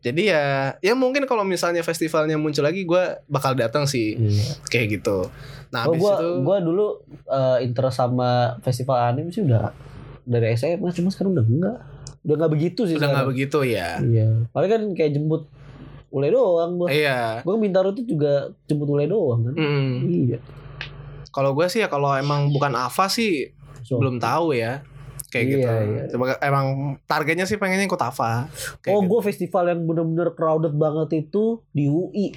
[0.00, 0.44] Jadi ya,
[0.78, 4.54] ya mungkin kalau misalnya festivalnya muncul lagi, gue bakal datang sih Iya.
[4.66, 5.28] kayak gitu.
[5.68, 6.86] Nah, Oh, gua, itu gua dulu
[7.24, 9.70] eh, interest sama festival anime sih udah
[10.22, 11.78] dari SMA cuma sekarang udah enggak
[12.20, 13.96] udah nggak begitu sih Udah nggak begitu ya.
[13.98, 15.46] iya paling kan kayak jemput
[16.10, 17.40] ule doang gua Iya.
[17.40, 18.32] gua Bintaro itu juga
[18.64, 19.94] jemput ule doang kan Mm.
[20.06, 20.38] iya
[21.30, 24.82] Kalau gue sih ya kalau emang bukan Ava sih So, belum tahu ya.
[25.28, 25.70] Kayak Iya, gitu.
[25.88, 26.02] iya.
[26.10, 26.66] Coba emang
[27.04, 28.50] targetnya sih pengennya ikut Ava.
[28.80, 29.08] Kayak oh gitu.
[29.08, 32.34] gue festival yang bener-bener crowded banget itu di UI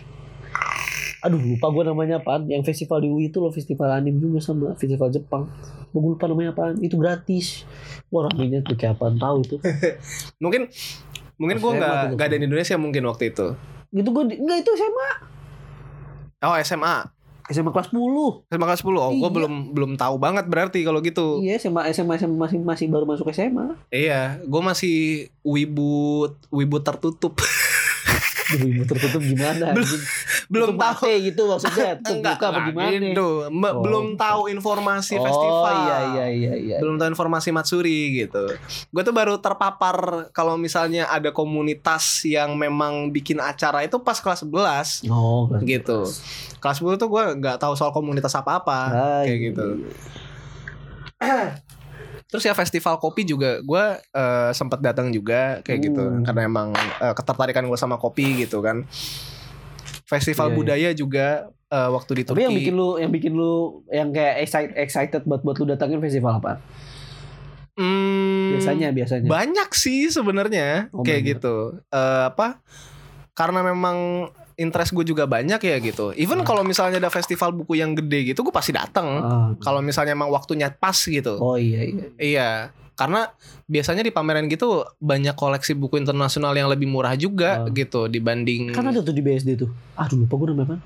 [1.19, 4.75] aduh lupa gue namanya apaan yang festival di UI itu loh festival anime juga sama
[4.75, 5.47] festival Jepang
[5.87, 7.63] gue lupa namanya apaan itu gratis
[8.09, 9.55] wah ramenya tuh kayak apaan tahu itu
[10.43, 10.67] Mungkin
[11.35, 13.47] mungkin gue SMA nggak nggak ada di Indonesia mungkin waktu itu.
[13.91, 15.09] gitu gue enggak itu SMA
[16.41, 17.07] Oh SMA.
[17.45, 18.95] SMA kelas 10 SMA kelas 10.
[18.95, 19.27] Oh, gue Iya.
[19.29, 21.39] belum belum tahu banget berarti kalau gitu.
[21.39, 24.95] iya SMA SMA SMA masih masih baru masuk SMA Iya, gue masih
[25.41, 27.35] wibu wibu tertutup.
[28.45, 30.03] Ibu tertutup gimana Belum-
[30.47, 31.15] belum tahu.
[31.17, 31.95] gitu maksudnya
[32.27, 33.27] muka apa gimana gitu.
[33.49, 33.81] Me- Oh.
[33.81, 35.73] Belum tahu informasi oh festival.
[35.81, 38.51] iya iya iya iya Belum tahu informasi Matsuri gitu.
[38.87, 39.95] Gue tuh baru terpapar
[40.29, 45.99] kalau misalnya ada komunitas yang memang bikin acara itu pas kelas 11 oh kelas gitu.
[46.57, 49.65] Kelas 10 tuh gue nggak tahu soal komunitas apa-apa Ah, kayak iya, gitu.
[52.33, 56.23] Terus ya festival kopi juga gue eh, sempat datang juga kayak gitu Hmm.
[56.23, 58.89] karena emang eh, ketertarikan gue sama kopi gitu kan.
[60.03, 60.57] Festival Iya, iya.
[60.57, 61.27] budaya juga
[61.67, 62.33] eh, waktu di Turki.
[62.35, 63.53] Tapi yang bikin lu yang bikin lu
[63.87, 66.57] yang kayak excited excited buat buat lu datangin festival apa?
[67.73, 69.25] Hmm, Biasanya biasanya.
[69.27, 71.31] banyak sih sebenarnya Oh, kayak banyak.
[71.37, 71.55] gitu.
[71.87, 72.61] Eh, apa?
[73.33, 76.11] Karena memang interest gue juga banyak ya gitu.
[76.13, 76.45] Even Ah.
[76.45, 79.07] kalau misalnya ada festival buku yang gede gitu, gue pasti datang.
[79.17, 79.49] Ah.
[79.57, 81.37] Kalau misalnya emang waktunya pas gitu.
[81.37, 82.05] Oh iya iya.
[82.15, 82.49] Iya,
[82.93, 83.33] karena
[83.65, 87.69] biasanya di pameran gitu banyak koleksi buku internasional yang lebih murah juga Ah.
[87.69, 88.69] gitu dibanding.
[88.69, 89.69] Kan ada tuh di BSD tuh.
[89.95, 90.77] Aduh lupa gue namanya apa.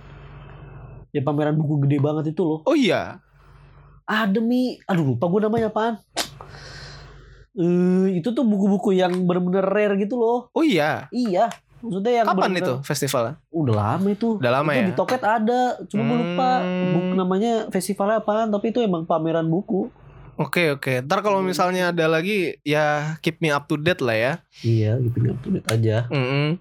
[1.11, 2.59] Ya pameran buku gede banget itu loh.
[2.63, 3.19] Oh iya,
[4.03, 4.79] Ada mi.
[4.83, 5.99] Aduh lupa gue namanya apaan.
[7.57, 10.47] Eh itu tuh buku-buku yang bener-bener rare gitu loh.
[10.49, 11.09] oh iya.
[11.09, 11.49] Iya.
[11.77, 13.33] Maksudnya yang Kapan itu festivalnya?
[13.47, 14.29] Udah lama itu.
[14.35, 14.87] Udah lama itu ya.
[14.87, 15.61] di Toket ada.
[15.85, 16.91] Cuma gue lupa Hmm.
[16.91, 18.49] buku namanya festivalnya apaan.
[18.49, 19.93] Tapi itu emang pameran buku.
[20.35, 21.01] Oke oke.
[21.01, 21.49] Ntar kalau Hmm.
[21.49, 24.33] misalnya ada lagi ya keep me up to date lah ya.
[24.59, 25.97] Iya gitu update aja.
[26.07, 26.57] Mm-mm.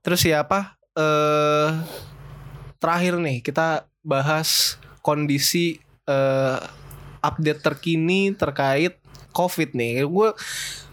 [0.00, 0.76] Terus ya apa?
[0.92, 1.68] Eh
[2.76, 6.58] terakhir nih kita bahas kondisi eh
[7.18, 9.00] update terkini terkait
[9.32, 10.04] COVID nih.
[10.04, 10.32] Gue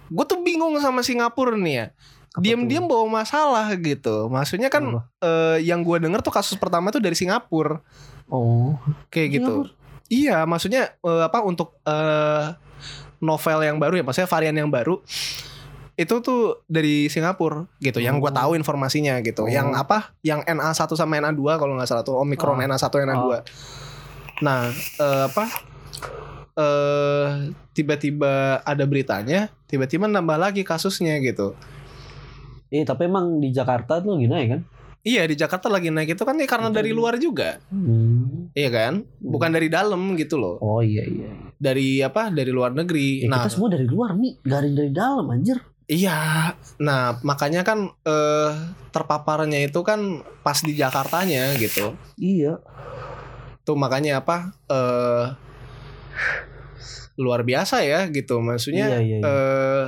[0.05, 1.87] gue tuh bingung sama Singapura nih ya.
[2.33, 4.25] Diam-diam bawa masalah gitu.
[4.25, 5.01] Maksudnya kan Apa?
[5.21, 7.77] eh, yang gue denger tuh kasus pertama tuh dari Singapura
[8.27, 8.73] Oh.
[9.09, 9.69] kayak gitu.
[10.09, 12.57] Iya, maksudnya eh, apa untuk eh,
[13.19, 14.97] novel yang baru ya, maksudnya varian yang baru
[15.93, 18.01] itu tuh dari Singapura gitu.
[18.01, 18.37] Yang gue Oh.
[18.41, 19.45] tahu informasinya gitu.
[19.45, 19.51] Oh.
[19.51, 20.17] Yang apa?
[20.25, 22.65] Yang NA1 sama NA2 kalau nggak salah tuh Omicron Oh.
[22.65, 23.29] NA1 NA2.
[24.41, 25.45] Nah, eh, apa?
[26.53, 27.27] eh
[27.73, 31.57] tiba-tiba ada beritanya, tiba-tiba nambah lagi kasusnya gitu.
[32.73, 34.61] Iya tapi emang di Jakarta tuh lagi naik kan?
[35.03, 38.49] Iya di Jakarta lagi naik itu kan ya karena dari luar juga, Hmm.
[38.55, 39.03] iya kan?
[39.19, 40.55] Bukan dari dalam gitu loh.
[40.57, 41.27] Oh iya iya.
[41.53, 42.31] Dari apa?
[42.31, 43.21] Dari luar negeri.
[43.21, 45.59] Ya, nah, kita semua dari luar mi, ada yang dari dalam anjir.
[45.85, 48.51] Iya, nah makanya kan eh,
[48.89, 51.99] terpaparnya itu kan pas di Jakartanya gitu.
[52.15, 52.63] Iya.
[53.61, 54.55] Tuh makanya apa?
[54.65, 55.25] eh
[57.19, 58.39] luar biasa ya gitu.
[58.39, 59.17] Maksudnya Iya iya.
[59.19, 59.27] iya.
[59.27, 59.85] eh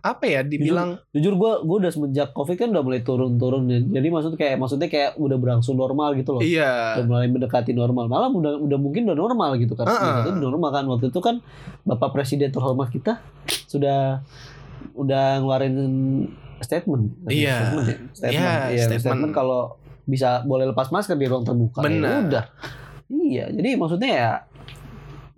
[0.00, 0.40] apa ya?
[0.40, 3.78] Dibilang Jujur gue gue udah semenjak covid kan udah mulai turun-turun ya.
[3.80, 6.42] Jadi maksud kayak maksudnya kayak udah berangsur normal gitu loh.
[6.42, 8.06] iya, Udah mulai mendekati normal.
[8.06, 9.86] Malah udah udah mungkin udah normal gitu kan.
[9.86, 11.42] Itu udah normal kan waktu itu kan
[11.82, 13.18] Bapak Presiden terhormat kita
[13.66, 14.22] sudah
[14.94, 15.74] udah ngeluarin
[16.58, 17.14] statement.
[17.26, 17.54] Iya.
[17.54, 17.96] Statement, ya?
[18.12, 18.34] statement.
[18.34, 19.02] Iya, Iya, statement.
[19.02, 19.60] statement kalau
[20.04, 21.80] bisa boleh lepas masker di ruang terbuka.
[21.80, 22.18] Ya Benar.
[22.26, 22.44] udah.
[23.08, 24.30] Iya, jadi maksudnya ya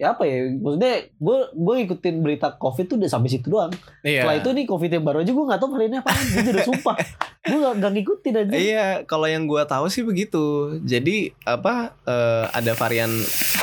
[0.01, 3.69] ya apa ya maksudnya gue gue ikutin berita covid tuh udah sampai situ doang
[4.01, 4.25] iya.
[4.25, 6.97] setelah itu nih covid yang baru aja gue nggak tahu variannya apa gue udah sumpah
[7.41, 10.77] gue gak, gak ngikutin aja Iya, kalau yang gua tahu sih begitu.
[10.85, 13.09] Jadi apa eh, ada varian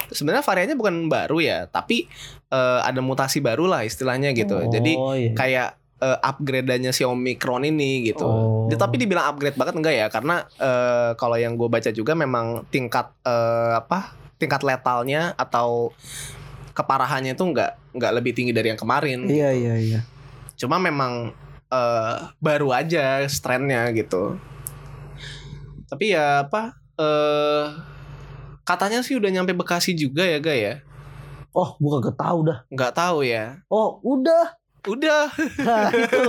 [0.09, 2.09] sebenarnya variannya bukan baru ya, tapi
[2.49, 4.57] eh, ada mutasi baru lah istilahnya gitu.
[4.73, 5.31] Jadi oh, iya.
[5.37, 5.69] kayak
[6.01, 8.25] eh, upgrade-nya si Omicron ini gitu.
[8.25, 8.65] Oh.
[8.65, 10.07] Dia- Tapi dibilang upgrade banget enggak ya?
[10.09, 14.26] Karena eh, kalau yang gue baca juga memang tingkat eh, apa?
[14.37, 15.91] Tingkat letalnya atau
[16.73, 19.25] keparahannya itu enggak enggak lebih tinggi dari yang kemarin.
[19.25, 19.99] iya iya iya
[20.57, 21.33] Cuma memang
[21.69, 24.37] eh, baru aja strainnya gitu.
[25.87, 26.73] Tapi ya apa?
[26.97, 27.65] eh
[28.65, 30.75] katanya sih udah nyampe Bekasi juga ya, Ga ya?
[31.53, 33.61] oh gue kagak tahu dah Nggak tahu ya.
[33.69, 34.56] oh udah
[34.87, 35.27] Udah.
[35.67, 36.21] nah itu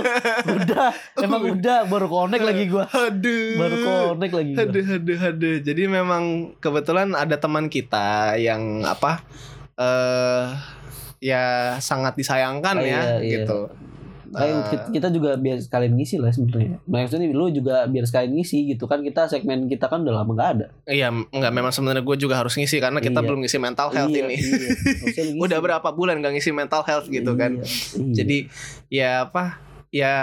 [0.51, 3.51] udah emang udah baru connect lagi gue Aduh.
[3.55, 3.75] baru
[4.13, 4.63] connect lagi gua.
[4.67, 5.55] Aduh, aduh, aduh.
[5.63, 6.23] Jadi memang
[6.59, 9.23] kebetulan ada teman kita yang apa?
[9.79, 10.45] eh
[11.23, 13.31] ya sangat disayangkan Oh, ya iya, iya.
[13.43, 13.71] gitu.
[14.31, 16.77] Eh, kita- kita juga biar sekalian ngisi lah sebenarnya.
[16.83, 20.49] Maksudnya lu juga biar sekalian ngisi gitu kan kita segmen kita kan udah lama nggak
[20.53, 20.65] ada.
[20.85, 23.25] Iya, enggak memang sebenarnya gue juga harus ngisi karena kita Iya.
[23.25, 24.35] belum ngisi mental health Iya, ini.
[24.37, 24.69] iya.
[25.43, 27.57] Udah berapa bulan gak ngisi mental health gitu kan.
[27.57, 27.65] Iya,
[27.95, 28.13] iya.
[28.13, 28.37] Jadi
[28.87, 29.43] ya apa?
[29.89, 30.15] Ya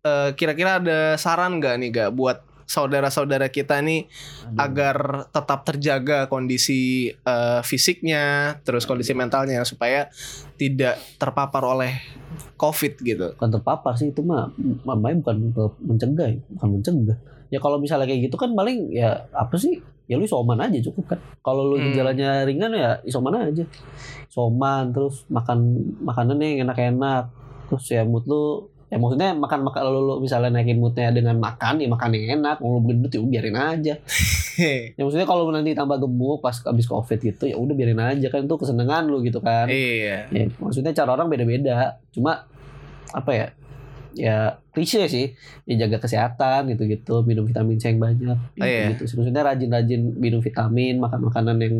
[0.00, 4.60] eh, kira-kira ada saran gak nih gak buat saudara-saudara kita nih Aduh.
[4.60, 4.96] agar
[5.32, 10.12] tetap terjaga kondisi eh, fisiknya, terus kondisi mentalnya supaya
[10.54, 11.96] tidak terpapar oleh
[12.54, 13.26] COVID gitu.
[13.34, 14.52] bukan terpapar sih itu mah
[14.84, 15.36] mamanya bukan
[15.80, 17.16] mencegah bukan mencegah
[17.48, 21.16] ya kalau misalnya kayak gitu kan paling ya apa sih ya lu isoman aja cukup
[21.16, 21.88] kan kalau lu Hmm.
[21.88, 23.64] gejalanya ringan ya isoman aja
[24.26, 25.58] isoman terus makan
[26.02, 27.30] makanan yang enak-enak
[27.70, 31.76] terus ya mood lu ya maksudnya makan makan lu, lu misalnya naikin moodnya dengan makan
[31.76, 32.56] ya makan yang enak.
[32.58, 33.94] Mau lu gendut ya biarin aja.
[34.98, 38.26] Ya maksudnya kalau nanti tambah gemuk pas habis covid gitu ya udah biarin aja.
[38.26, 39.70] Kan itu kesenangan lu gitu kan.
[39.70, 40.26] Iya.
[40.34, 42.02] ya maksudnya cara orang beda-beda.
[42.10, 42.42] Cuma
[43.14, 43.46] apa ya
[44.18, 44.36] ya
[44.74, 45.30] klise sih.
[45.62, 47.22] Ya jaga kesehatan gitu-gitu.
[47.22, 48.34] Minum vitamin C yang banyak.
[48.58, 48.90] Gitu, Oh, iya.
[48.98, 51.74] gitu maksudnya rajin-rajin minum vitamin makan makanan yang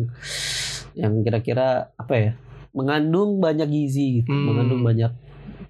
[0.95, 2.31] yang kira-kira apa ya
[2.71, 4.31] mengandung banyak gizi gitu.
[4.31, 4.55] Hmm.
[4.55, 5.11] mengandung banyak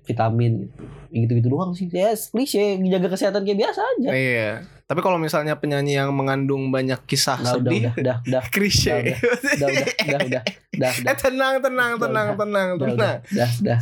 [0.09, 0.65] vitamin
[1.09, 4.51] gitu gitu-gitu doang sih ya klise jaga kesehatan kayak biasa aja Iya.
[4.89, 8.89] Tapi kalau misalnya penyanyi yang mengandung banyak kisah nah, udah sedih, udah udah udah klise.
[8.89, 9.17] udah
[9.53, 12.39] udah udah udah udah udah eh tenang, tenang, Udah, tenang, udah.
[12.41, 13.17] tenang, udah tenang.
[13.29, 13.79] udah udah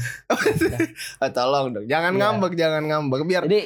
[0.67, 0.79] udah.
[1.23, 2.19] Ah, tolong dong, jangan Iya.
[2.19, 3.61] ngambek, jangan ngambek, biar jadi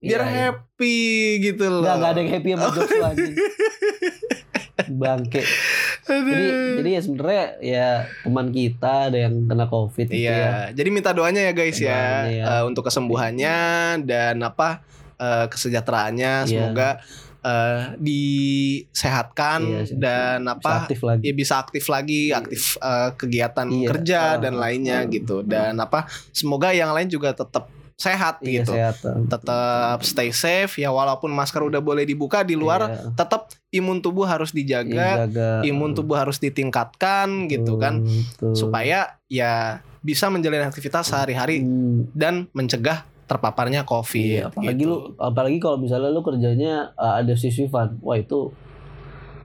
[0.00, 0.40] biar iya, iya.
[0.56, 0.96] happy
[1.44, 1.84] gitu loh.
[1.84, 2.64] Enggak ada yang happy sama
[3.12, 3.34] anjing.
[4.76, 5.40] Bangke.
[6.04, 7.88] Jadi jadi ya sebenarnya ya
[8.20, 10.30] teman kita ada yang kena Covid gitu ya.
[10.30, 12.44] Iya, jadi minta doanya ya guys ya, ya.
[12.46, 13.58] eh, untuk kesembuhannya
[14.02, 14.84] dan apa
[15.16, 16.46] eh, kesejahteraannya Iya.
[16.46, 16.88] semoga
[17.40, 21.22] eh, disehatkan Iya, dan Bisa apa aktif lagi.
[21.22, 22.36] ya bisa aktif lagi, Iya.
[22.36, 23.88] aktif eh, kegiatan Iya.
[23.88, 25.42] kerja Ah, dan lainnya ah, gitu ah.
[25.42, 29.00] dan apa semoga yang lain juga tetap sehat Iya, gitu, sehat.
[29.26, 33.16] tetap stay safe ya walaupun masker udah boleh dibuka di luar, Iya.
[33.16, 35.64] tetap imun tubuh harus dijaga, jaga.
[35.64, 38.52] imun tubuh harus ditingkatkan gitu kan Betul.
[38.54, 44.22] supaya ya bisa menjalani aktivitas sehari-hari Hmm, dan mencegah terpaparnya COVID.
[44.22, 44.86] iya, apalagi gitu.
[44.86, 47.98] lu apalagi kalau misalnya lu kerjanya uh, ada shift-shiftan.
[47.98, 48.54] Wah, itu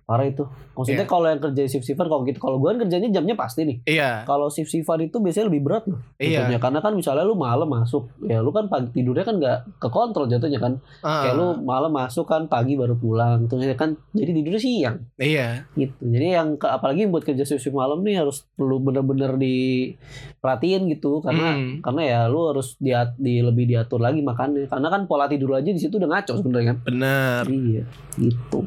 [0.03, 0.43] parah itu.
[0.71, 1.07] Maksudnya Iya.
[1.07, 3.77] kalau yang kerja shift-shiftan kalau gitu kalau gua kan kerjanya jamnya pasti nih.
[3.85, 5.99] Iya, Kalau shift-shiftan itu biasanya lebih berat loh.
[6.17, 6.41] iya.
[6.41, 6.59] jatuhnya.
[6.59, 10.57] Karena kan misalnya lu malam masuk, ya lu kan pagi tidurnya kan nggak kekontrol jatuhnya
[10.57, 10.73] kan.
[10.99, 14.97] Ah, Kayak lu malam masuk kan pagi baru pulang, terus ya kan jadi tidurnya siang
[15.15, 15.95] Iya, gitu.
[16.01, 21.19] Jadi yang ke- apalagi buat kerja shift shift malam nih harus perlu bener-bener diperhatiin gitu
[21.19, 21.79] karena Hmm.
[21.81, 24.67] karena ya lu harus diat, di lebih diatur lagi makannya.
[24.67, 26.77] Karena kan pola tidur aja di situ udah ngaco sebenarnya kan.
[26.83, 27.43] bener.
[27.47, 27.83] Iya,
[28.17, 28.59] gitu.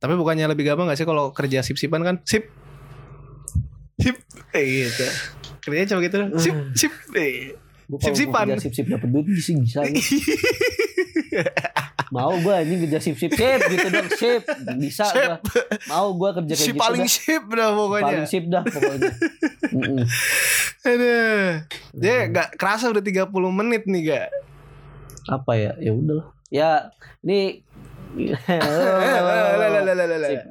[0.00, 2.16] Tapi bukannya lebih gampang gak sih kalau kerja sip-sipan kan?
[2.24, 2.48] Sip.
[3.94, 4.16] Sip.
[4.50, 5.04] Eh gitu.
[5.60, 6.16] Kerjanya cuma gitu.
[6.36, 6.92] Sip, sip.
[7.12, 7.52] Eh.
[7.92, 8.56] Sip-sipan.
[8.56, 9.84] sip-sip dapet duit sih bisa.
[12.10, 14.42] mau gue anjing kerja sip-sip sip gitu dong sip
[14.76, 15.30] bisa Sip.
[15.30, 15.38] gua.
[15.86, 17.12] mau gue kerja kayak si gitu paling dah.
[17.12, 18.04] sip dah pokoknya.
[18.04, 19.12] paling sip dah pokoknya
[19.70, 20.02] Mm-mm.
[20.82, 21.48] Aduh.
[21.92, 22.32] Dia Hmm.
[22.32, 24.28] gak kerasa udah 30 menit nih gak?
[25.30, 26.70] apa ya ya udah ya
[27.22, 27.69] ini Sip,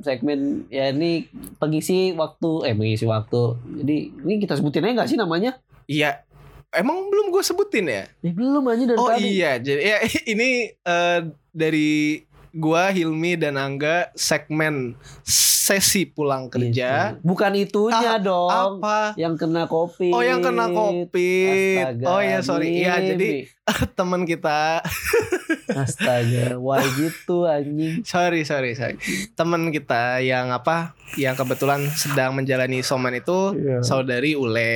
[0.06, 1.28] segmen ya ini
[1.60, 6.22] pengisi waktu eh pengisi waktu jadi ini kita sebutin aja nggak sih namanya Iya.
[6.70, 8.06] Emang belum gue sebutin ya?
[8.22, 9.98] ya belum aja dari Oh tadi iya, jadi ya
[10.38, 11.20] ini eh,
[11.50, 17.14] dari gua Hilmi dan Angga segmen sesi pulang kerja.
[17.14, 17.22] Gitu.
[17.22, 19.14] bukan itunya dong Apa?
[19.16, 20.66] yang kena kopi Oh yang kena.
[20.66, 22.74] Astaga, Oh ya sorry.
[22.76, 23.46] Iya jadi
[23.98, 24.82] teman kita.
[25.70, 28.98] astaga why gitu anjing sorry sorry sorry.
[29.34, 30.98] Teman kita yang apa?
[31.16, 33.82] Yang kebetulan sedang menjalani isoman itu Iya.
[33.82, 34.76] saudari Ya Ule.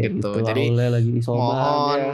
[0.00, 0.30] gitu.
[0.32, 0.32] gitu.
[0.44, 2.12] Jadi, oleh lagi isoman ya.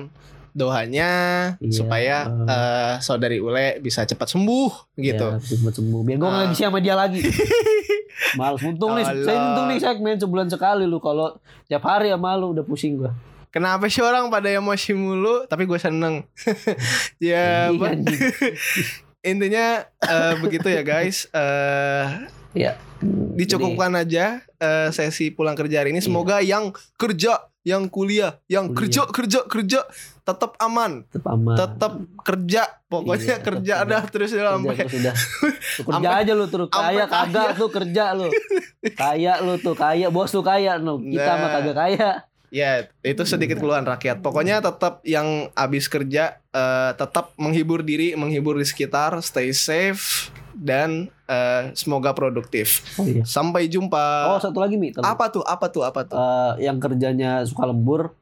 [0.58, 1.12] Doanya
[1.56, 1.70] Iya.
[1.70, 5.26] supaya eh, saudari Ule bisa cepat sembuh gitu.
[5.30, 6.00] Ya, cepat sembuh.
[6.02, 6.34] Biar gue Ah.
[6.44, 7.22] nggak sama dia lagi.
[8.38, 9.46] Males untung nih, saya Tolong.
[9.48, 13.14] untung nih segmen sebulan sekali lu kalau tiap hari sama lu udah pusing gua.
[13.48, 15.48] Kenapa sih orang pada emosi mulu?
[15.48, 16.20] Tapi gue seneng.
[17.22, 18.20] ya, anjing.
[19.30, 21.24] intinya eh, begitu ya guys.
[21.32, 22.04] Eh
[22.58, 22.74] Ya.
[23.32, 26.00] dicukupkan aja eh, sesi pulang kerja hari ini.
[26.00, 29.06] Semoga yang kerja, yang kuliah, yang Kuliah.
[29.06, 29.80] kerja, kerja, kerja
[30.20, 31.54] tetap aman, Jadi, tetap aman.
[31.54, 32.62] tetap kerja.
[32.84, 35.14] Pokoknya Iya, kerja dah terus ya kerja sampai terus udah.
[35.14, 38.28] Lu kerja aja lu terus kaya kagak tuh kerja lu.
[39.00, 40.98] Kaya lu tuh kaya, bos lu kaya lu.
[41.00, 41.36] Kita Nah.
[41.36, 42.10] mah kagak kaya.
[42.48, 44.24] Ya, itu sedikit keluhan rakyat.
[44.24, 51.12] Pokoknya tetap yang habis kerja eh, tetap menghibur diri, menghibur di sekitar, stay safe dan
[51.28, 52.82] eh, semoga produktif.
[52.96, 53.22] Oh iya.
[53.22, 54.32] Sampai jumpa.
[54.32, 54.90] Oh satu lagi Mi.
[54.90, 55.04] Tolong.
[55.04, 55.44] apa tuh?
[55.44, 55.82] Apa tuh?
[55.84, 56.16] Apa tuh?
[56.16, 58.16] Eh, yang kerjanya suka lembur,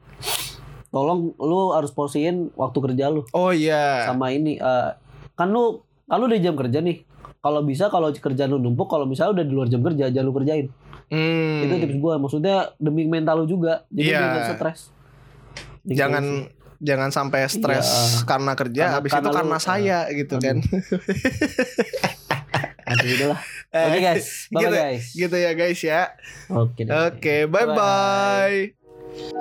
[0.90, 4.06] tolong lu harus porsiin waktu kerja lu Oh iya.
[4.06, 4.56] sama ini.
[4.56, 4.90] eh,
[5.34, 7.06] kan lu kan lu udah jam kerja nih.
[7.38, 10.34] Kalau bisa kalau kerjaan lu numpuk, kalau misalnya udah di luar jam kerja, jangan lu
[10.34, 10.66] kerjain.
[11.07, 11.62] Hmm.
[11.62, 12.14] Itu tips gue.
[12.16, 13.86] Maksudnya demi mental lu juga.
[13.88, 14.18] Jadi Iya.
[14.18, 14.80] biar nggak stres.
[15.82, 16.24] Gitu jangan
[16.76, 18.26] jangan sampai stres Iya.
[18.26, 20.44] karena kerja Karena- habis karena itu lu- karena saya gitu aduh.
[20.44, 20.57] kan.
[22.86, 23.40] Aduh, udah lah.
[23.66, 25.04] Oke Eh, guys, bye gitu, guys.
[25.12, 26.02] gitu ya guys ya.
[26.48, 26.82] Oke.
[26.82, 26.94] deh.
[27.11, 29.36] Oke, bye bye.